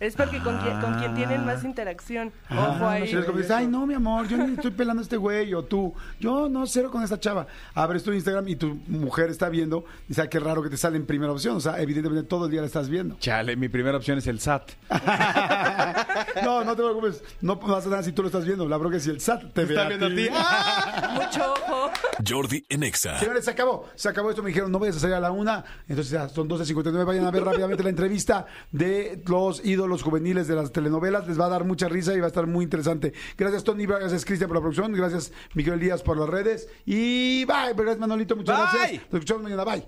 [0.00, 2.32] Es porque con, quien, con quien tienen más interacción.
[2.50, 3.08] Ojo Ah, ahí.
[3.08, 5.52] sí, es como dices, ay, no, mi amor, yo ni estoy pelando a este güey,
[5.54, 7.46] o tú, yo no, cero con esta chava.
[7.74, 10.96] Abres tu Instagram y tu mujer está viendo, y sabe qué raro que te sale
[10.96, 13.16] en primera opción, o sea, evidentemente todo el día la estás viendo.
[13.18, 14.70] Chale, mi primera opción es el SAT.
[16.44, 19.02] no, no te preocupes, no pasa nada si tú lo estás viendo, la bronca es
[19.04, 20.16] si el SAT te ve está a viendo a ti.
[20.16, 20.28] ti.
[21.14, 21.90] Mucho ojo.
[22.26, 23.18] Jordi en Exa.
[23.18, 23.86] Señores, se acabó.
[23.94, 24.42] Se acabó esto.
[24.42, 25.64] Me dijeron, no vayas a salir a la una.
[25.88, 27.04] Entonces, ya son 12.59.
[27.04, 31.26] Vayan a ver rápidamente la entrevista de los ídolos juveniles de las telenovelas.
[31.26, 33.12] Les va a dar mucha risa y va a estar muy interesante.
[33.36, 33.86] Gracias, Tony.
[33.86, 34.92] Gracias, Cristian, por la producción.
[34.92, 36.68] Gracias, Miguel Díaz, por las redes.
[36.86, 37.74] Y bye.
[37.74, 38.36] Gracias, Manolito.
[38.36, 38.78] Muchas Bye.
[38.78, 39.02] gracias.
[39.10, 39.64] Nos escuchamos mañana.
[39.64, 39.84] Bye.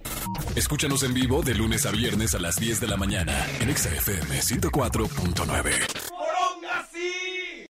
[0.56, 3.90] Escúchanos en vivo de lunes a viernes a las 10 de la mañana en Exa
[3.90, 7.29] FM 104.9.